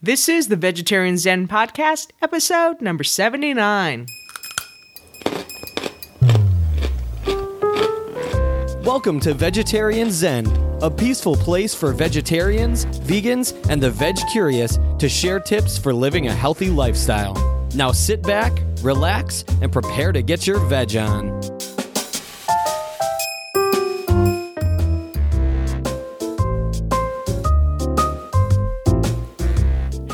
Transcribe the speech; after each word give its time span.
This 0.00 0.28
is 0.28 0.46
the 0.46 0.54
Vegetarian 0.54 1.18
Zen 1.18 1.48
Podcast, 1.48 2.10
episode 2.22 2.80
number 2.80 3.02
79. 3.02 4.06
Welcome 8.84 9.18
to 9.18 9.34
Vegetarian 9.34 10.12
Zen, 10.12 10.46
a 10.82 10.88
peaceful 10.88 11.34
place 11.34 11.74
for 11.74 11.92
vegetarians, 11.92 12.86
vegans, 12.86 13.58
and 13.68 13.82
the 13.82 13.90
veg 13.90 14.18
curious 14.30 14.78
to 15.00 15.08
share 15.08 15.40
tips 15.40 15.76
for 15.76 15.92
living 15.92 16.28
a 16.28 16.32
healthy 16.32 16.70
lifestyle. 16.70 17.34
Now 17.74 17.90
sit 17.90 18.22
back, 18.22 18.52
relax, 18.82 19.44
and 19.62 19.72
prepare 19.72 20.12
to 20.12 20.22
get 20.22 20.46
your 20.46 20.60
veg 20.60 20.94
on. 20.94 21.57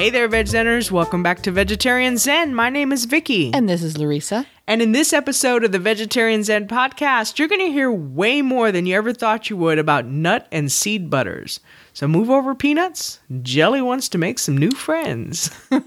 Hey 0.04 0.10
there, 0.10 0.28
Veg 0.28 0.44
Zeners. 0.44 0.90
Welcome 0.90 1.22
back 1.22 1.40
to 1.44 1.50
Vegetarian 1.50 2.18
Zen. 2.18 2.54
My 2.54 2.68
name 2.68 2.92
is 2.92 3.06
Vicky. 3.06 3.50
And 3.54 3.66
this 3.66 3.82
is 3.82 3.96
Larissa. 3.96 4.44
And 4.66 4.82
in 4.82 4.92
this 4.92 5.14
episode 5.14 5.64
of 5.64 5.72
the 5.72 5.78
Vegetarian 5.78 6.44
Zen 6.44 6.68
podcast, 6.68 7.38
you're 7.38 7.48
going 7.48 7.62
to 7.62 7.72
hear 7.72 7.90
way 7.90 8.42
more 8.42 8.70
than 8.70 8.84
you 8.84 8.96
ever 8.96 9.14
thought 9.14 9.48
you 9.48 9.56
would 9.56 9.78
about 9.78 10.04
nut 10.04 10.46
and 10.52 10.70
seed 10.70 11.08
butters. 11.08 11.58
So 11.94 12.06
move 12.06 12.28
over, 12.28 12.54
peanuts. 12.54 13.20
Jelly 13.40 13.80
wants 13.80 14.10
to 14.10 14.18
make 14.18 14.38
some 14.38 14.58
new 14.58 14.72
friends. 14.72 15.50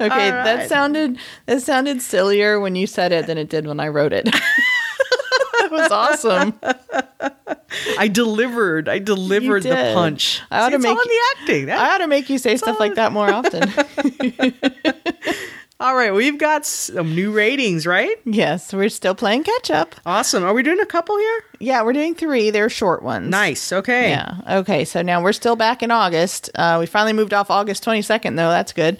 Okay, 0.00 0.30
that 0.30 0.68
sounded 0.68 1.18
that 1.46 1.60
sounded 1.60 2.00
sillier 2.00 2.60
when 2.60 2.76
you 2.76 2.86
said 2.86 3.10
it 3.10 3.26
than 3.26 3.36
it 3.36 3.48
did 3.48 3.66
when 3.66 3.80
I 3.80 3.88
wrote 3.88 4.12
it. 4.12 4.28
that 5.70 5.72
was 5.72 5.90
awesome. 5.90 6.54
I 7.98 8.08
delivered. 8.08 8.88
I 8.88 8.98
delivered 8.98 9.62
the 9.64 9.92
punch. 9.94 10.40
I 10.50 10.60
ought 10.60 10.66
See, 10.66 10.72
to 10.72 10.78
make- 10.78 10.90
all 10.96 11.00
in 11.02 11.08
the 11.08 11.20
acting. 11.40 11.66
That- 11.66 11.78
I 11.80 11.94
ought 11.94 11.98
to 11.98 12.06
make 12.06 12.30
you 12.30 12.38
say 12.38 12.56
stuff 12.56 12.80
like 12.80 12.94
that 12.94 13.12
more 13.12 13.28
often. 13.30 13.68
all 15.80 15.94
right, 15.94 16.12
we've 16.12 16.38
got 16.38 16.66
some 16.66 17.14
new 17.14 17.30
ratings, 17.32 17.86
right? 17.86 18.16
yes, 18.24 18.72
we're 18.72 18.88
still 18.88 19.14
playing 19.14 19.44
catch 19.44 19.70
up. 19.70 19.94
Awesome. 20.06 20.42
Are 20.44 20.52
we 20.54 20.62
doing 20.62 20.80
a 20.80 20.86
couple 20.86 21.16
here? 21.18 21.40
Yeah, 21.60 21.82
we're 21.82 21.92
doing 21.92 22.14
three. 22.14 22.50
They're 22.50 22.68
short 22.70 23.02
ones. 23.02 23.28
Nice. 23.30 23.72
Okay. 23.72 24.10
Yeah. 24.10 24.36
Okay. 24.60 24.84
So 24.84 25.02
now 25.02 25.22
we're 25.22 25.32
still 25.32 25.56
back 25.56 25.82
in 25.82 25.90
August. 25.90 26.50
Uh, 26.54 26.78
we 26.80 26.86
finally 26.86 27.12
moved 27.12 27.32
off 27.34 27.50
August 27.50 27.84
22nd, 27.84 28.36
though. 28.36 28.48
That's 28.50 28.72
good. 28.72 28.98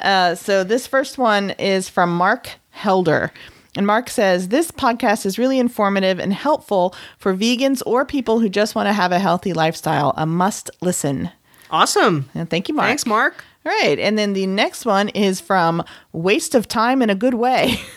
Uh, 0.00 0.34
so 0.34 0.62
this 0.64 0.86
first 0.86 1.18
one 1.18 1.50
is 1.50 1.88
from 1.88 2.14
Mark 2.16 2.50
Helder. 2.70 3.32
And 3.76 3.86
Mark 3.86 4.10
says, 4.10 4.48
This 4.48 4.70
podcast 4.70 5.24
is 5.24 5.38
really 5.38 5.58
informative 5.58 6.18
and 6.18 6.32
helpful 6.32 6.94
for 7.18 7.34
vegans 7.34 7.82
or 7.86 8.04
people 8.04 8.40
who 8.40 8.48
just 8.48 8.74
want 8.74 8.88
to 8.88 8.92
have 8.92 9.12
a 9.12 9.18
healthy 9.18 9.52
lifestyle. 9.52 10.12
A 10.16 10.26
must 10.26 10.70
listen. 10.80 11.30
Awesome. 11.70 12.28
And 12.34 12.50
thank 12.50 12.68
you, 12.68 12.74
Mark. 12.74 12.88
Thanks, 12.88 13.06
Mark. 13.06 13.44
All 13.64 13.72
right. 13.72 13.98
And 13.98 14.18
then 14.18 14.32
the 14.32 14.46
next 14.46 14.84
one 14.84 15.08
is 15.10 15.40
from 15.40 15.84
Waste 16.12 16.54
of 16.54 16.66
Time 16.66 17.02
in 17.02 17.10
a 17.10 17.14
Good 17.14 17.34
Way. 17.34 17.80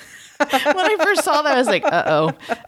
when 0.76 0.86
I 0.86 0.98
first 1.04 1.24
saw 1.24 1.42
that, 1.42 1.56
I 1.56 1.58
was 1.58 1.68
like, 1.68 1.84
uh 1.86 2.04
oh, 2.06 2.32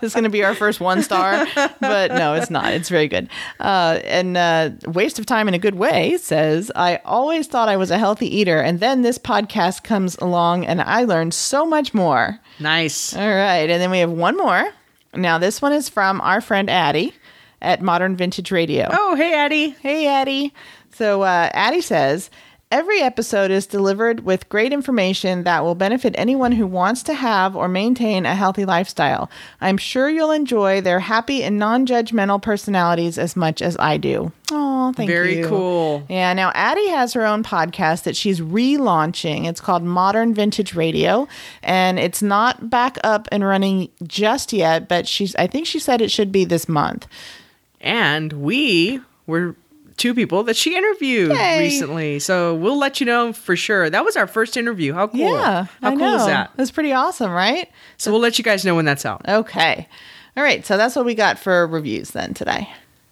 this 0.00 0.02
is 0.02 0.14
going 0.14 0.24
to 0.24 0.30
be 0.30 0.44
our 0.44 0.54
first 0.54 0.80
one 0.80 1.02
star. 1.02 1.46
But 1.54 2.12
no, 2.12 2.34
it's 2.34 2.50
not. 2.50 2.72
It's 2.72 2.88
very 2.88 3.08
good. 3.08 3.28
Uh, 3.58 4.00
and 4.04 4.36
uh, 4.36 4.70
Waste 4.86 5.18
of 5.18 5.26
Time 5.26 5.48
in 5.48 5.54
a 5.54 5.58
Good 5.58 5.74
Way 5.74 6.16
says, 6.18 6.70
I 6.74 6.96
always 7.04 7.46
thought 7.46 7.68
I 7.68 7.76
was 7.76 7.90
a 7.90 7.98
healthy 7.98 8.34
eater. 8.34 8.60
And 8.60 8.80
then 8.80 9.02
this 9.02 9.18
podcast 9.18 9.82
comes 9.82 10.16
along 10.16 10.66
and 10.66 10.80
I 10.80 11.04
learned 11.04 11.34
so 11.34 11.64
much 11.66 11.94
more. 11.94 12.38
Nice. 12.58 13.14
All 13.14 13.28
right. 13.28 13.68
And 13.68 13.80
then 13.80 13.90
we 13.90 13.98
have 13.98 14.10
one 14.10 14.36
more. 14.36 14.70
Now, 15.14 15.38
this 15.38 15.60
one 15.60 15.72
is 15.72 15.88
from 15.88 16.20
our 16.20 16.40
friend 16.40 16.70
Addie 16.70 17.12
at 17.60 17.82
Modern 17.82 18.16
Vintage 18.16 18.50
Radio. 18.52 18.88
Oh, 18.90 19.14
hey, 19.16 19.34
Addie. 19.34 19.70
Hey, 19.70 20.06
Addie. 20.06 20.54
So, 20.92 21.22
uh, 21.22 21.50
Addie 21.52 21.80
says, 21.80 22.30
Every 22.72 23.00
episode 23.00 23.50
is 23.50 23.66
delivered 23.66 24.20
with 24.20 24.48
great 24.48 24.72
information 24.72 25.42
that 25.42 25.64
will 25.64 25.74
benefit 25.74 26.14
anyone 26.16 26.52
who 26.52 26.68
wants 26.68 27.02
to 27.02 27.14
have 27.14 27.56
or 27.56 27.66
maintain 27.66 28.24
a 28.24 28.36
healthy 28.36 28.64
lifestyle. 28.64 29.28
I'm 29.60 29.76
sure 29.76 30.08
you'll 30.08 30.30
enjoy 30.30 30.80
their 30.80 31.00
happy 31.00 31.42
and 31.42 31.58
non 31.58 31.84
judgmental 31.84 32.40
personalities 32.40 33.18
as 33.18 33.34
much 33.34 33.60
as 33.60 33.76
I 33.80 33.96
do. 33.96 34.30
Oh, 34.52 34.92
thank 34.92 35.10
Very 35.10 35.30
you. 35.30 35.36
Very 35.38 35.48
cool. 35.48 36.06
Yeah, 36.08 36.32
now 36.32 36.52
Addie 36.54 36.90
has 36.90 37.12
her 37.14 37.26
own 37.26 37.42
podcast 37.42 38.04
that 38.04 38.14
she's 38.14 38.40
relaunching. 38.40 39.48
It's 39.48 39.60
called 39.60 39.82
Modern 39.82 40.32
Vintage 40.32 40.76
Radio, 40.76 41.26
and 41.64 41.98
it's 41.98 42.22
not 42.22 42.70
back 42.70 42.98
up 43.02 43.26
and 43.32 43.44
running 43.44 43.88
just 44.04 44.52
yet, 44.52 44.88
but 44.88 45.08
she's 45.08 45.34
I 45.34 45.48
think 45.48 45.66
she 45.66 45.80
said 45.80 46.00
it 46.00 46.12
should 46.12 46.30
be 46.30 46.44
this 46.44 46.68
month. 46.68 47.08
And 47.80 48.32
we 48.34 49.00
were 49.26 49.56
two 50.00 50.14
people 50.14 50.42
that 50.44 50.56
she 50.56 50.74
interviewed 50.76 51.30
Yay. 51.32 51.60
recently. 51.60 52.18
So 52.18 52.54
we'll 52.54 52.78
let 52.78 53.00
you 53.00 53.06
know 53.06 53.32
for 53.32 53.54
sure. 53.54 53.88
That 53.90 54.04
was 54.04 54.16
our 54.16 54.26
first 54.26 54.56
interview. 54.56 54.94
How 54.94 55.06
cool. 55.06 55.20
Yeah, 55.20 55.66
How 55.82 55.88
I 55.88 55.90
cool 55.90 55.98
know. 55.98 56.16
is 56.16 56.26
that? 56.26 56.50
That's 56.56 56.70
pretty 56.70 56.92
awesome, 56.92 57.30
right? 57.30 57.70
So 57.98 58.10
we'll 58.10 58.20
let 58.20 58.38
you 58.38 58.44
guys 58.44 58.64
know 58.64 58.74
when 58.74 58.86
that's 58.86 59.04
out. 59.06 59.28
Okay. 59.28 59.86
All 60.36 60.42
right, 60.42 60.64
so 60.64 60.76
that's 60.76 60.96
what 60.96 61.04
we 61.04 61.14
got 61.14 61.38
for 61.38 61.66
reviews 61.66 62.10
then 62.12 62.34
today. 62.34 62.68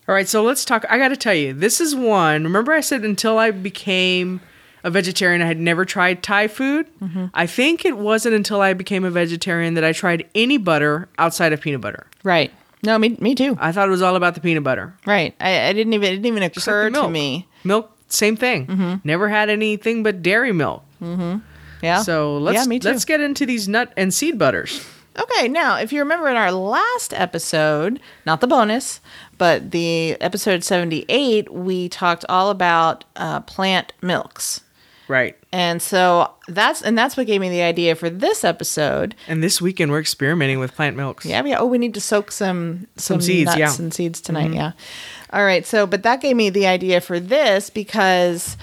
All 0.08 0.14
right, 0.14 0.26
so 0.26 0.42
let's 0.42 0.64
talk. 0.64 0.86
I 0.88 0.96
got 0.98 1.08
to 1.08 1.16
tell 1.16 1.34
you, 1.34 1.52
this 1.52 1.80
is 1.80 1.94
one. 1.94 2.44
Remember, 2.44 2.72
I 2.72 2.80
said 2.80 3.04
until 3.04 3.38
I 3.38 3.50
became 3.50 4.40
a 4.82 4.90
vegetarian, 4.90 5.42
I 5.42 5.46
had 5.46 5.58
never 5.58 5.84
tried 5.84 6.22
Thai 6.22 6.48
food. 6.48 6.86
Mm-hmm. 7.02 7.26
I 7.34 7.46
think 7.46 7.84
it 7.84 7.98
wasn't 7.98 8.34
until 8.34 8.60
I 8.62 8.72
became 8.72 9.04
a 9.04 9.10
vegetarian 9.10 9.74
that 9.74 9.84
I 9.84 9.92
tried 9.92 10.26
any 10.34 10.56
butter 10.56 11.08
outside 11.18 11.52
of 11.52 11.60
peanut 11.60 11.82
butter. 11.82 12.06
Right. 12.22 12.52
No, 12.82 12.98
me 12.98 13.16
me 13.20 13.34
too. 13.34 13.56
I 13.60 13.72
thought 13.72 13.88
it 13.88 13.90
was 13.90 14.02
all 14.02 14.16
about 14.16 14.34
the 14.34 14.40
peanut 14.40 14.62
butter. 14.64 14.94
Right. 15.06 15.34
I, 15.40 15.68
I 15.68 15.72
didn't 15.72 15.92
even 15.94 16.12
it 16.12 16.16
didn't 16.16 16.26
even 16.26 16.42
Just 16.52 16.66
like 16.66 16.74
occur 16.74 16.84
to 16.86 16.90
milk. 16.92 17.10
me. 17.10 17.48
Milk, 17.64 17.90
same 18.08 18.36
thing. 18.36 18.66
Mm-hmm. 18.66 18.94
Never 19.04 19.28
had 19.28 19.50
anything 19.50 20.02
but 20.02 20.22
dairy 20.22 20.52
milk. 20.52 20.84
Yeah. 21.82 22.02
So 22.02 22.38
let's 22.38 22.66
yeah, 22.68 22.78
let's 22.82 23.04
get 23.04 23.20
into 23.20 23.46
these 23.46 23.68
nut 23.68 23.92
and 23.96 24.12
seed 24.12 24.38
butters. 24.38 24.86
Okay, 25.18 25.48
now 25.48 25.76
if 25.78 25.92
you 25.92 25.98
remember 26.00 26.28
in 26.28 26.36
our 26.36 26.52
last 26.52 27.12
episode, 27.12 27.98
not 28.24 28.40
the 28.40 28.46
bonus, 28.46 29.00
but 29.36 29.72
the 29.72 30.12
episode 30.20 30.62
seventy 30.62 31.04
eight, 31.08 31.52
we 31.52 31.88
talked 31.88 32.24
all 32.28 32.50
about 32.50 33.04
uh, 33.16 33.40
plant 33.40 33.92
milks. 34.00 34.60
Right. 35.08 35.36
And 35.52 35.80
so 35.80 36.30
that's 36.46 36.82
and 36.82 36.96
that's 36.96 37.16
what 37.16 37.26
gave 37.26 37.40
me 37.40 37.48
the 37.48 37.62
idea 37.62 37.94
for 37.94 38.10
this 38.10 38.44
episode. 38.44 39.14
And 39.26 39.42
this 39.42 39.60
weekend 39.60 39.90
we're 39.90 40.00
experimenting 40.00 40.58
with 40.58 40.74
plant 40.74 40.96
milks. 40.96 41.24
Yeah, 41.24 41.42
yeah. 41.44 41.58
Oh, 41.58 41.66
we 41.66 41.78
need 41.78 41.94
to 41.94 42.00
soak 42.00 42.30
some 42.30 42.86
some, 42.96 43.20
seeds, 43.20 43.46
nuts 43.46 43.58
yeah. 43.58 43.68
Mm-hmm. 43.68 43.82
and 43.84 43.94
seeds 43.94 44.20
tonight. 44.20 44.52
Yeah. 44.52 44.72
All 45.32 45.44
right. 45.44 45.66
So, 45.66 45.86
but 45.86 46.02
that 46.02 46.20
gave 46.20 46.36
me 46.36 46.50
the 46.50 46.66
idea 46.66 47.00
for 47.00 47.18
this 47.18 47.70
because 47.70 48.56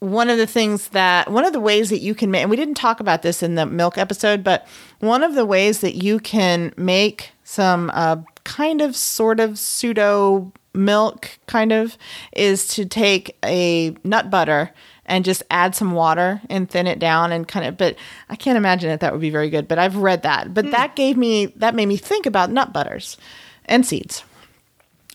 one 0.00 0.28
of 0.28 0.38
the 0.38 0.46
things 0.46 0.88
that 0.88 1.30
one 1.30 1.44
of 1.44 1.52
the 1.52 1.60
ways 1.60 1.90
that 1.90 2.00
you 2.00 2.14
can 2.14 2.30
make, 2.30 2.42
and 2.42 2.50
we 2.50 2.56
didn't 2.56 2.74
talk 2.74 3.00
about 3.00 3.22
this 3.22 3.42
in 3.42 3.54
the 3.54 3.64
milk 3.64 3.96
episode, 3.96 4.44
but 4.44 4.66
one 4.98 5.22
of 5.22 5.34
the 5.34 5.46
ways 5.46 5.80
that 5.80 5.94
you 5.94 6.18
can 6.18 6.72
make 6.76 7.30
some 7.44 7.90
uh, 7.94 8.16
kind 8.44 8.80
of 8.80 8.94
sort 8.96 9.40
of 9.40 9.58
pseudo 9.58 10.52
milk 10.74 11.38
kind 11.46 11.72
of 11.72 11.96
is 12.34 12.68
to 12.68 12.84
take 12.84 13.36
a 13.44 13.96
nut 14.04 14.30
butter 14.30 14.72
and 15.06 15.24
just 15.24 15.42
add 15.50 15.74
some 15.74 15.92
water 15.92 16.40
and 16.50 16.68
thin 16.68 16.86
it 16.86 16.98
down 16.98 17.32
and 17.32 17.48
kind 17.48 17.66
of 17.66 17.76
but 17.76 17.96
i 18.28 18.36
can't 18.36 18.56
imagine 18.56 18.88
that 18.90 19.00
that 19.00 19.12
would 19.12 19.20
be 19.20 19.30
very 19.30 19.50
good 19.50 19.66
but 19.68 19.78
i've 19.78 19.96
read 19.96 20.22
that. 20.22 20.52
But 20.52 20.66
hmm. 20.66 20.70
that 20.72 20.96
gave 20.96 21.16
me 21.16 21.46
that 21.56 21.74
made 21.74 21.86
me 21.86 21.96
think 21.96 22.26
about 22.26 22.50
nut 22.50 22.72
butters 22.72 23.16
and 23.64 23.84
seeds. 23.84 24.22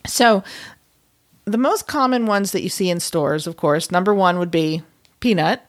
So 0.06 0.42
the 1.44 1.58
most 1.58 1.86
common 1.86 2.26
ones 2.26 2.52
that 2.52 2.62
you 2.62 2.68
see 2.68 2.90
in 2.90 3.00
stores 3.00 3.46
of 3.46 3.56
course 3.56 3.90
number 3.90 4.14
one 4.14 4.38
would 4.38 4.50
be 4.50 4.82
peanut 5.20 5.64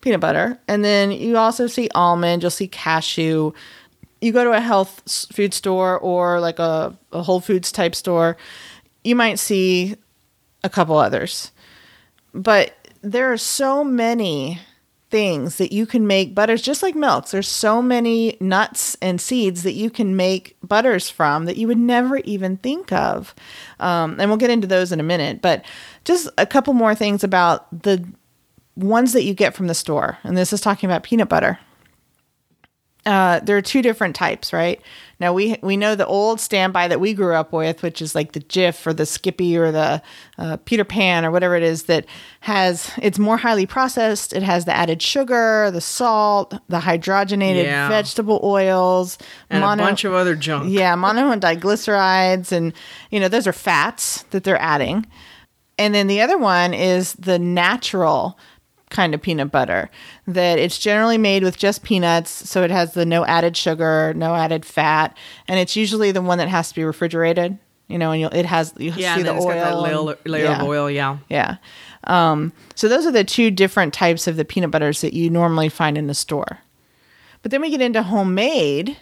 peanut 0.00 0.20
butter 0.20 0.58
and 0.68 0.84
then 0.84 1.10
you 1.10 1.36
also 1.36 1.66
see 1.66 1.88
almond 1.94 2.42
you'll 2.42 2.50
see 2.50 2.68
cashew. 2.68 3.52
You 4.20 4.32
go 4.32 4.44
to 4.44 4.52
a 4.52 4.60
health 4.60 5.02
food 5.32 5.52
store 5.52 5.98
or 5.98 6.40
like 6.40 6.58
a, 6.58 6.96
a 7.12 7.22
whole 7.22 7.40
foods 7.40 7.70
type 7.70 7.94
store 7.94 8.36
you 9.06 9.14
might 9.14 9.38
see 9.38 9.94
a 10.64 10.68
couple 10.68 10.98
others. 10.98 11.52
But 12.34 12.75
there 13.12 13.32
are 13.32 13.36
so 13.36 13.84
many 13.84 14.58
things 15.10 15.58
that 15.58 15.72
you 15.72 15.86
can 15.86 16.04
make 16.08 16.34
butters 16.34 16.60
just 16.60 16.82
like 16.82 16.96
milks 16.96 17.30
there's 17.30 17.46
so 17.46 17.80
many 17.80 18.36
nuts 18.40 18.96
and 19.00 19.20
seeds 19.20 19.62
that 19.62 19.74
you 19.74 19.88
can 19.88 20.16
make 20.16 20.56
butters 20.60 21.08
from 21.08 21.44
that 21.44 21.56
you 21.56 21.68
would 21.68 21.78
never 21.78 22.16
even 22.18 22.56
think 22.56 22.90
of. 22.90 23.32
Um, 23.78 24.18
and 24.18 24.28
we'll 24.28 24.36
get 24.36 24.50
into 24.50 24.66
those 24.66 24.90
in 24.90 24.98
a 24.98 25.04
minute 25.04 25.40
but 25.40 25.64
just 26.04 26.28
a 26.36 26.46
couple 26.46 26.74
more 26.74 26.96
things 26.96 27.22
about 27.22 27.82
the 27.82 28.04
ones 28.74 29.12
that 29.12 29.22
you 29.22 29.32
get 29.32 29.54
from 29.54 29.68
the 29.68 29.74
store. 29.74 30.18
And 30.24 30.36
this 30.36 30.52
is 30.52 30.60
talking 30.60 30.90
about 30.90 31.04
peanut 31.04 31.28
butter 31.28 31.60
uh, 33.06 33.40
there 33.40 33.56
are 33.56 33.62
two 33.62 33.80
different 33.82 34.14
types, 34.16 34.52
right? 34.52 34.80
Now 35.18 35.32
we 35.32 35.56
we 35.62 35.78
know 35.78 35.94
the 35.94 36.06
old 36.06 36.40
standby 36.40 36.88
that 36.88 37.00
we 37.00 37.14
grew 37.14 37.34
up 37.34 37.50
with, 37.52 37.82
which 37.82 38.02
is 38.02 38.14
like 38.14 38.32
the 38.32 38.40
Jif 38.40 38.86
or 38.86 38.92
the 38.92 39.06
Skippy 39.06 39.56
or 39.56 39.72
the 39.72 40.02
uh, 40.36 40.58
Peter 40.66 40.84
Pan 40.84 41.24
or 41.24 41.30
whatever 41.30 41.56
it 41.56 41.62
is 41.62 41.84
that 41.84 42.04
has 42.40 42.90
it's 43.00 43.18
more 43.18 43.38
highly 43.38 43.64
processed. 43.64 44.34
It 44.34 44.42
has 44.42 44.66
the 44.66 44.76
added 44.76 45.00
sugar, 45.00 45.70
the 45.70 45.80
salt, 45.80 46.52
the 46.68 46.80
hydrogenated 46.80 47.64
Yeah. 47.64 47.88
vegetable 47.88 48.40
oils, 48.42 49.16
And 49.48 49.64
a 49.64 49.76
bunch 49.76 50.04
of 50.04 50.12
other 50.12 50.34
junk. 50.34 50.70
yeah, 50.70 50.94
mono 50.96 51.30
and 51.30 51.40
diglycerides, 51.40 52.52
and 52.52 52.74
you 53.10 53.20
know 53.20 53.28
those 53.28 53.46
are 53.46 53.54
fats 53.54 54.24
that 54.32 54.44
they're 54.44 54.60
adding. 54.60 55.06
And 55.78 55.94
then 55.94 56.06
the 56.08 56.20
other 56.22 56.38
one 56.38 56.74
is 56.74 57.12
the 57.14 57.38
natural 57.38 58.38
kind 58.90 59.14
of 59.14 59.20
peanut 59.22 59.50
butter 59.50 59.90
that 60.28 60.58
it's 60.58 60.78
generally 60.78 61.18
made 61.18 61.42
with 61.42 61.56
just 61.56 61.82
peanuts 61.82 62.30
so 62.30 62.62
it 62.62 62.70
has 62.70 62.94
the 62.94 63.04
no 63.04 63.24
added 63.26 63.56
sugar 63.56 64.12
no 64.14 64.34
added 64.34 64.64
fat 64.64 65.16
and 65.48 65.58
it's 65.58 65.74
usually 65.74 66.12
the 66.12 66.22
one 66.22 66.38
that 66.38 66.48
has 66.48 66.68
to 66.68 66.74
be 66.76 66.84
refrigerated 66.84 67.58
you 67.88 67.98
know 67.98 68.12
and 68.12 68.20
you'll, 68.20 68.30
it 68.30 68.46
has 68.46 68.72
you 68.78 68.92
Yeah, 68.96 69.16
see 69.16 69.22
the 69.22 69.32
oil 69.32 69.46
got 69.46 69.54
that 69.54 69.78
layer, 69.78 70.18
layer 70.24 70.44
yeah. 70.44 70.60
of 70.62 70.68
oil. 70.68 70.88
Yeah. 70.90 71.18
yeah 71.28 71.56
um, 72.04 72.52
so 72.76 72.88
those 72.88 73.06
are 73.06 73.10
the 73.10 73.24
two 73.24 73.50
different 73.50 73.92
types 73.92 74.28
of 74.28 74.36
the 74.36 74.44
peanut 74.44 74.70
butters 74.70 75.00
that 75.00 75.12
you 75.12 75.30
normally 75.30 75.68
find 75.68 75.98
in 75.98 76.06
the 76.06 76.14
store 76.14 76.58
but 77.42 77.50
then 77.50 77.60
we 77.60 77.70
get 77.70 77.80
into 77.80 78.02
homemade 78.04 78.96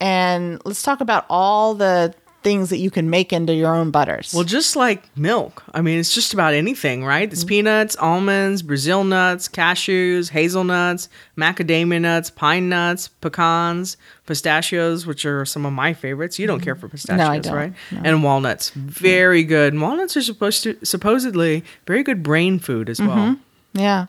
and 0.00 0.60
let's 0.64 0.82
talk 0.82 1.00
about 1.00 1.26
all 1.28 1.74
the 1.74 2.14
things 2.42 2.70
that 2.70 2.78
you 2.78 2.90
can 2.90 3.08
make 3.10 3.32
into 3.32 3.54
your 3.54 3.74
own 3.74 3.90
butters 3.90 4.32
Well, 4.34 4.44
just 4.44 4.76
like 4.76 5.04
milk. 5.16 5.62
I 5.74 5.80
mean, 5.80 5.98
it's 5.98 6.14
just 6.14 6.34
about 6.34 6.54
anything, 6.54 7.04
right? 7.04 7.28
Mm-hmm. 7.28 7.32
It's 7.32 7.44
peanuts, 7.44 7.96
almonds, 7.96 8.62
Brazil 8.62 9.04
nuts, 9.04 9.48
cashews, 9.48 10.30
hazelnuts, 10.30 11.08
macadamia 11.36 12.00
nuts, 12.00 12.30
pine 12.30 12.68
nuts, 12.68 13.08
pecans, 13.08 13.96
pistachios, 14.26 15.06
which 15.06 15.24
are 15.24 15.44
some 15.44 15.64
of 15.66 15.72
my 15.72 15.92
favorites. 15.92 16.38
You 16.38 16.46
don't 16.46 16.60
care 16.60 16.74
for 16.74 16.88
pistachios, 16.88 17.44
don't. 17.44 17.54
right? 17.54 17.72
No. 17.90 18.00
And 18.04 18.22
walnuts. 18.24 18.70
Very 18.70 19.44
good. 19.44 19.72
And 19.72 19.82
walnuts 19.82 20.16
are 20.16 20.22
supposed 20.22 20.62
to 20.64 20.76
supposedly 20.84 21.64
very 21.86 22.02
good 22.02 22.22
brain 22.22 22.58
food 22.58 22.88
as 22.88 23.00
well. 23.00 23.10
Mm-hmm. 23.16 23.80
yeah 23.80 24.06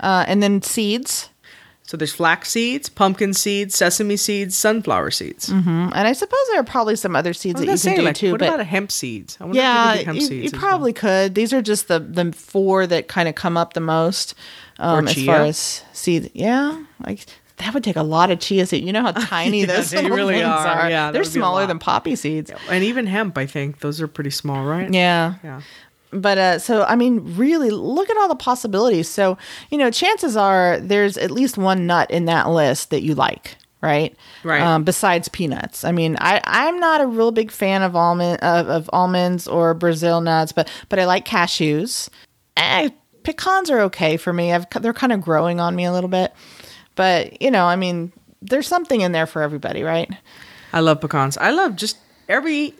uh, 0.00 0.24
and 0.28 0.42
then 0.42 0.60
seeds 0.62 1.30
So 1.86 1.96
there's 1.96 2.12
flax 2.12 2.50
seeds, 2.50 2.88
pumpkin 2.88 3.32
seeds, 3.32 3.76
sesame 3.76 4.16
seeds, 4.16 4.56
sunflower 4.58 5.12
seeds. 5.12 5.48
Mm, 5.50 5.92
And 5.94 6.08
I 6.08 6.12
suppose 6.14 6.40
there 6.50 6.58
are 6.60 6.64
probably 6.64 6.96
some 6.96 7.14
other 7.14 7.32
seeds 7.32 7.60
that 7.60 7.66
you 7.68 7.78
can 7.78 7.96
do 7.96 8.02
like, 8.02 8.16
too. 8.16 8.32
what 8.32 8.40
but 8.40 8.48
about 8.54 8.66
hemp 8.66 8.90
seeds? 8.90 9.38
I 9.40 9.44
wonder 9.44 9.58
if 9.58 9.62
yeah, 9.64 9.94
you, 9.94 10.04
hemp 10.04 10.16
you, 10.16 10.20
seeds 10.22 10.30
you 10.32 10.44
as 10.46 10.52
well. 10.52 10.60
probably 10.60 10.92
could. 10.92 11.34
These 11.36 11.52
are 11.52 11.62
just 11.62 11.86
the 11.86 12.00
the 12.00 12.32
four 12.32 12.88
that 12.88 13.06
kind 13.06 13.28
of 13.28 13.36
come 13.36 13.56
up 13.56 13.74
the 13.74 13.80
most 13.80 14.34
um, 14.80 15.06
as 15.06 15.24
far 15.24 15.36
as 15.42 15.84
seeds. 15.92 16.28
Yeah, 16.34 16.82
like 17.06 17.24
that 17.58 17.72
would 17.72 17.84
take 17.84 17.96
a 17.96 18.02
lot 18.02 18.32
of 18.32 18.40
chia 18.40 18.66
seeds. 18.66 18.84
You 18.84 18.92
know 18.92 19.02
how 19.02 19.12
tiny 19.12 19.60
Yeah, 19.60 19.66
those 19.66 19.90
they 19.92 20.10
really 20.10 20.42
are. 20.42 20.66
are. 20.66 20.90
Yeah, 20.90 21.12
they're 21.12 21.22
would 21.22 21.26
be 21.26 21.38
a 21.38 21.40
smaller 21.40 21.66
than 21.66 21.78
poppy 21.78 22.16
seeds. 22.16 22.50
and 22.68 22.82
even 22.82 23.06
hemp, 23.06 23.38
I 23.38 23.46
think 23.46 23.78
those 23.78 24.00
are 24.00 24.08
pretty 24.08 24.30
small, 24.30 24.64
right? 24.64 24.92
Yeah. 24.92 25.34
Yeah. 25.44 25.60
But 26.10 26.38
uh, 26.38 26.58
so 26.58 26.84
I 26.84 26.96
mean, 26.96 27.36
really 27.36 27.70
look 27.70 28.08
at 28.10 28.16
all 28.16 28.28
the 28.28 28.36
possibilities. 28.36 29.08
So 29.08 29.36
you 29.70 29.78
know, 29.78 29.90
chances 29.90 30.36
are 30.36 30.78
there's 30.80 31.16
at 31.18 31.30
least 31.30 31.58
one 31.58 31.86
nut 31.86 32.10
in 32.10 32.26
that 32.26 32.48
list 32.48 32.90
that 32.90 33.02
you 33.02 33.14
like, 33.14 33.56
right? 33.82 34.16
Right. 34.44 34.62
Um, 34.62 34.84
besides 34.84 35.28
peanuts, 35.28 35.84
I 35.84 35.92
mean, 35.92 36.16
I 36.20 36.40
I'm 36.44 36.78
not 36.78 37.00
a 37.00 37.06
real 37.06 37.32
big 37.32 37.50
fan 37.50 37.82
of 37.82 37.96
almond 37.96 38.40
of, 38.42 38.68
of 38.68 38.90
almonds 38.92 39.48
or 39.48 39.74
Brazil 39.74 40.20
nuts, 40.20 40.52
but 40.52 40.70
but 40.88 40.98
I 40.98 41.06
like 41.06 41.24
cashews. 41.26 42.08
Eh, 42.56 42.90
pecans 43.22 43.70
are 43.70 43.80
okay 43.80 44.16
for 44.16 44.32
me. 44.32 44.52
I've 44.52 44.68
they're 44.70 44.94
kind 44.94 45.12
of 45.12 45.20
growing 45.20 45.60
on 45.60 45.74
me 45.74 45.84
a 45.84 45.92
little 45.92 46.08
bit, 46.08 46.32
but 46.94 47.42
you 47.42 47.50
know, 47.50 47.66
I 47.66 47.76
mean, 47.76 48.12
there's 48.40 48.68
something 48.68 49.00
in 49.00 49.12
there 49.12 49.26
for 49.26 49.42
everybody, 49.42 49.82
right? 49.82 50.10
I 50.72 50.80
love 50.80 51.00
pecans. 51.00 51.36
I 51.36 51.50
love 51.50 51.76
just 51.76 51.98
every 52.28 52.74